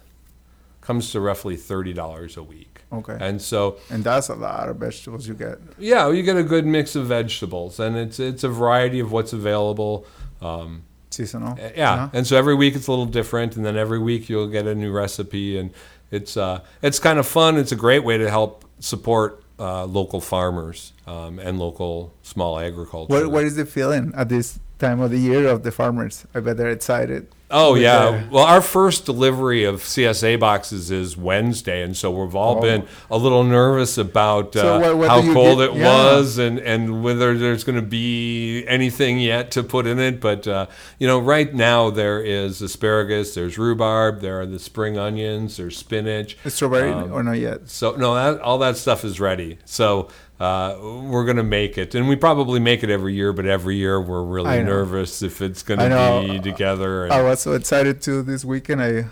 comes 0.85 1.11
to 1.11 1.19
roughly 1.19 1.57
$30 1.57 2.37
a 2.37 2.43
week. 2.43 2.81
Okay. 2.93 3.17
And 3.19 3.41
so 3.41 3.77
And 3.89 4.03
that's 4.03 4.29
a 4.29 4.35
lot 4.35 4.69
of 4.69 4.77
vegetables 4.77 5.27
you 5.27 5.33
get. 5.33 5.57
Yeah, 5.79 6.11
you 6.11 6.21
get 6.23 6.37
a 6.37 6.43
good 6.43 6.65
mix 6.65 6.95
of 6.95 7.07
vegetables, 7.07 7.79
and 7.79 7.97
it's 7.97 8.19
it's 8.19 8.43
a 8.43 8.49
variety 8.49 8.99
of 9.01 9.11
what's 9.11 9.33
available. 9.33 10.05
Um, 10.41 10.83
Seasonal. 11.09 11.57
yeah, 11.75 11.93
Uh-huh. 11.93 12.09
and 12.13 12.27
so 12.27 12.35
every 12.37 12.55
week 12.55 12.75
it's 12.75 12.87
a 12.87 12.91
little 12.91 13.05
different, 13.19 13.55
and 13.57 13.65
then 13.65 13.75
every 13.77 13.99
week 13.99 14.29
you'll 14.29 14.47
get 14.57 14.67
a 14.67 14.75
new 14.75 14.91
recipe, 14.91 15.57
and 15.59 15.71
it's 16.11 16.37
uh, 16.37 16.59
it's 16.81 16.99
kind 16.99 17.17
of 17.19 17.25
fun. 17.27 17.57
It's 17.57 17.71
a 17.71 17.75
great 17.87 18.03
way 18.03 18.17
to 18.17 18.29
help 18.29 18.63
support 18.79 19.41
uh, 19.59 19.85
local 19.85 20.19
farmers 20.21 20.93
um, 21.07 21.39
and 21.39 21.57
local 21.57 22.11
small 22.21 22.59
agriculture. 22.59 23.13
What 23.13 23.31
what 23.31 23.43
is 23.45 23.55
the 23.55 23.65
feeling 23.65 24.11
at 24.15 24.27
this 24.29 24.59
time 24.77 24.99
of 25.01 25.09
the 25.11 25.19
year 25.19 25.47
of 25.47 25.63
the 25.63 25.71
farmers? 25.71 26.25
I 26.35 26.39
bet 26.41 26.57
they're 26.57 26.69
excited. 26.81 27.27
Oh 27.57 27.75
yeah. 27.75 28.27
Well, 28.29 28.43
our 28.43 28.61
first 28.61 29.05
delivery 29.05 29.63
of 29.63 29.77
CSA 29.81 30.37
boxes 30.39 30.91
is 30.91 31.15
Wednesday, 31.15 31.81
and 31.83 31.95
so 31.95 32.11
we've 32.11 32.35
all 32.35 32.57
Oh. 32.57 32.61
been 32.61 32.85
a 33.09 33.17
little 33.17 33.43
nervous 33.45 33.97
about 33.97 34.55
uh, 34.57 34.81
So 34.81 35.07
how 35.07 35.21
cold 35.33 35.59
get- 35.59 35.69
it 35.69 35.75
yeah. 35.77 35.85
was, 35.85 36.37
and 36.37 36.59
and 36.59 37.01
whether 37.01 37.37
there's 37.37 37.63
going 37.63 37.77
to 37.77 37.81
be 37.81 38.65
anything 38.67 39.19
yet 39.19 39.51
to 39.51 39.63
put 39.63 39.87
in 39.87 39.99
it. 39.99 40.19
But 40.19 40.47
uh, 40.47 40.65
you 40.99 41.07
know, 41.07 41.17
right 41.19 41.53
now 41.53 41.89
there 41.89 42.19
is 42.19 42.61
asparagus, 42.61 43.33
there's 43.35 43.57
rhubarb, 43.57 44.19
there 44.19 44.41
are 44.41 44.45
the 44.45 44.59
spring 44.59 44.97
onions, 44.97 45.55
there's 45.57 45.77
spinach. 45.77 46.37
Strawberry 46.45 46.91
Um, 46.91 47.13
or 47.13 47.23
not 47.23 47.39
yet? 47.39 47.69
So 47.69 47.95
no, 47.95 48.15
that, 48.15 48.41
all 48.41 48.57
that 48.57 48.75
stuff 48.75 49.05
is 49.05 49.19
ready. 49.21 49.59
So 49.63 50.09
uh, 50.39 50.77
we're 50.81 51.25
going 51.25 51.37
to 51.37 51.43
make 51.43 51.77
it, 51.77 51.95
and 51.95 52.09
we 52.09 52.15
probably 52.15 52.59
make 52.59 52.83
it 52.83 52.89
every 52.89 53.13
year. 53.13 53.31
But 53.33 53.45
every 53.45 53.75
year 53.77 54.01
we're 54.01 54.23
really 54.23 54.63
nervous 54.63 55.21
if 55.21 55.41
it's 55.41 55.63
going 55.63 55.79
to 55.79 56.25
be 56.27 56.39
together. 56.39 57.05
And, 57.05 57.13
I 57.13 57.21
was 57.23 57.41
so 57.41 57.53
excited 57.53 58.01
too 58.01 58.21
this 58.21 58.43
weekend. 58.43 58.81
I 58.81 59.05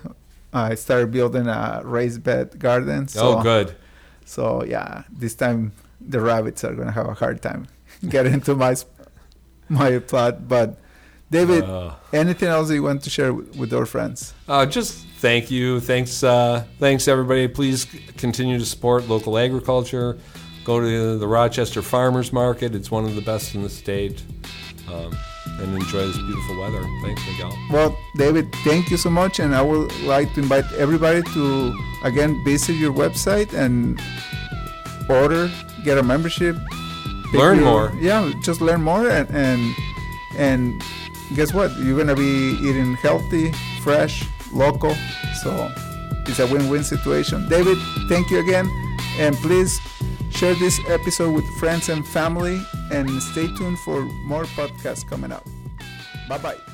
I 0.54 0.76
started 0.76 1.12
building 1.12 1.48
a 1.48 1.82
raised 1.84 2.24
bed 2.24 2.60
garden. 2.60 3.08
So, 3.08 3.40
oh, 3.40 3.42
good. 3.42 3.76
So 4.26 4.64
yeah, 4.64 5.04
this 5.12 5.36
time 5.36 5.72
the 6.00 6.20
rabbits 6.20 6.64
are 6.64 6.74
gonna 6.74 6.92
have 6.92 7.08
a 7.08 7.14
hard 7.14 7.42
time 7.42 7.68
getting 8.10 8.34
into 8.34 8.56
my 8.56 8.76
my 9.70 10.00
plot. 10.00 10.48
But 10.48 10.78
David, 11.32 11.64
Uh, 11.64 11.96
anything 12.12 12.50
else 12.50 12.70
you 12.70 12.84
want 12.84 13.02
to 13.04 13.10
share 13.10 13.34
with, 13.34 13.56
with 13.56 13.74
our 13.74 13.86
friends? 13.86 14.34
Uh, 14.48 14.66
just 14.66 15.06
thank 15.18 15.50
you. 15.50 15.80
Thanks, 15.80 16.24
uh, 16.24 16.64
thanks 16.80 17.08
everybody. 17.08 17.48
Please 17.48 17.88
continue 18.18 18.60
to 18.60 18.66
support 18.66 19.10
local 19.10 19.38
agriculture. 19.38 20.18
Go 20.64 20.80
to 20.80 21.18
the 21.18 21.28
Rochester 21.28 21.82
Farmers 21.82 22.32
Market. 22.32 22.74
It's 22.74 22.90
one 22.90 23.04
of 23.06 23.16
the 23.16 23.22
best 23.22 23.54
in 23.56 23.64
the 23.64 23.70
state. 23.70 24.24
Um, 24.92 25.16
and 25.60 25.76
enjoy 25.76 26.08
this 26.08 26.18
beautiful 26.18 26.60
weather. 26.60 26.82
Thanks, 27.04 27.22
Miguel. 27.28 27.58
Well, 27.72 27.98
David, 28.18 28.52
thank 28.64 28.90
you 28.90 28.98
so 28.98 29.10
much, 29.10 29.40
and 29.40 29.54
I 29.56 29.62
would 29.62 29.92
like 30.04 30.34
to 30.36 30.40
invite 30.42 30.66
everybody 30.74 31.22
to 31.34 31.78
again 32.04 32.42
visit 32.44 32.74
your 32.74 32.94
website 32.94 33.54
and 33.54 34.02
order, 35.10 35.52
get 35.84 35.98
a 35.98 36.04
membership, 36.04 36.56
Learn 37.34 37.58
your- 37.60 37.66
more. 37.66 37.94
Yeah, 38.00 38.32
just 38.42 38.62
learn 38.62 38.82
more, 38.82 39.08
and 39.10 39.30
and 39.32 39.76
and 40.38 40.82
guess 41.36 41.54
what? 41.54 41.76
You're 41.78 41.98
gonna 41.98 42.16
be 42.16 42.58
eating 42.62 42.96
healthy, 42.96 43.52
fresh, 43.82 44.24
local. 44.54 44.96
So 45.44 45.72
it's 46.28 46.40
a 46.40 46.48
win-win 46.48 46.84
situation. 46.84 47.48
David, 47.50 47.78
thank 48.08 48.30
you 48.32 48.40
again, 48.40 48.70
and 49.20 49.36
please 49.38 49.80
share 50.44 50.56
this 50.56 50.82
episode 50.90 51.34
with 51.34 51.48
friends 51.58 51.88
and 51.88 52.06
family, 52.06 52.62
and 52.92 53.10
stay 53.24 53.48
tuned 53.56 53.80
for 53.80 54.02
more 54.26 54.44
podcasts 54.44 55.08
coming 55.08 55.32
up. 55.32 55.46
Bye 56.28 56.38
bye. 56.38 56.73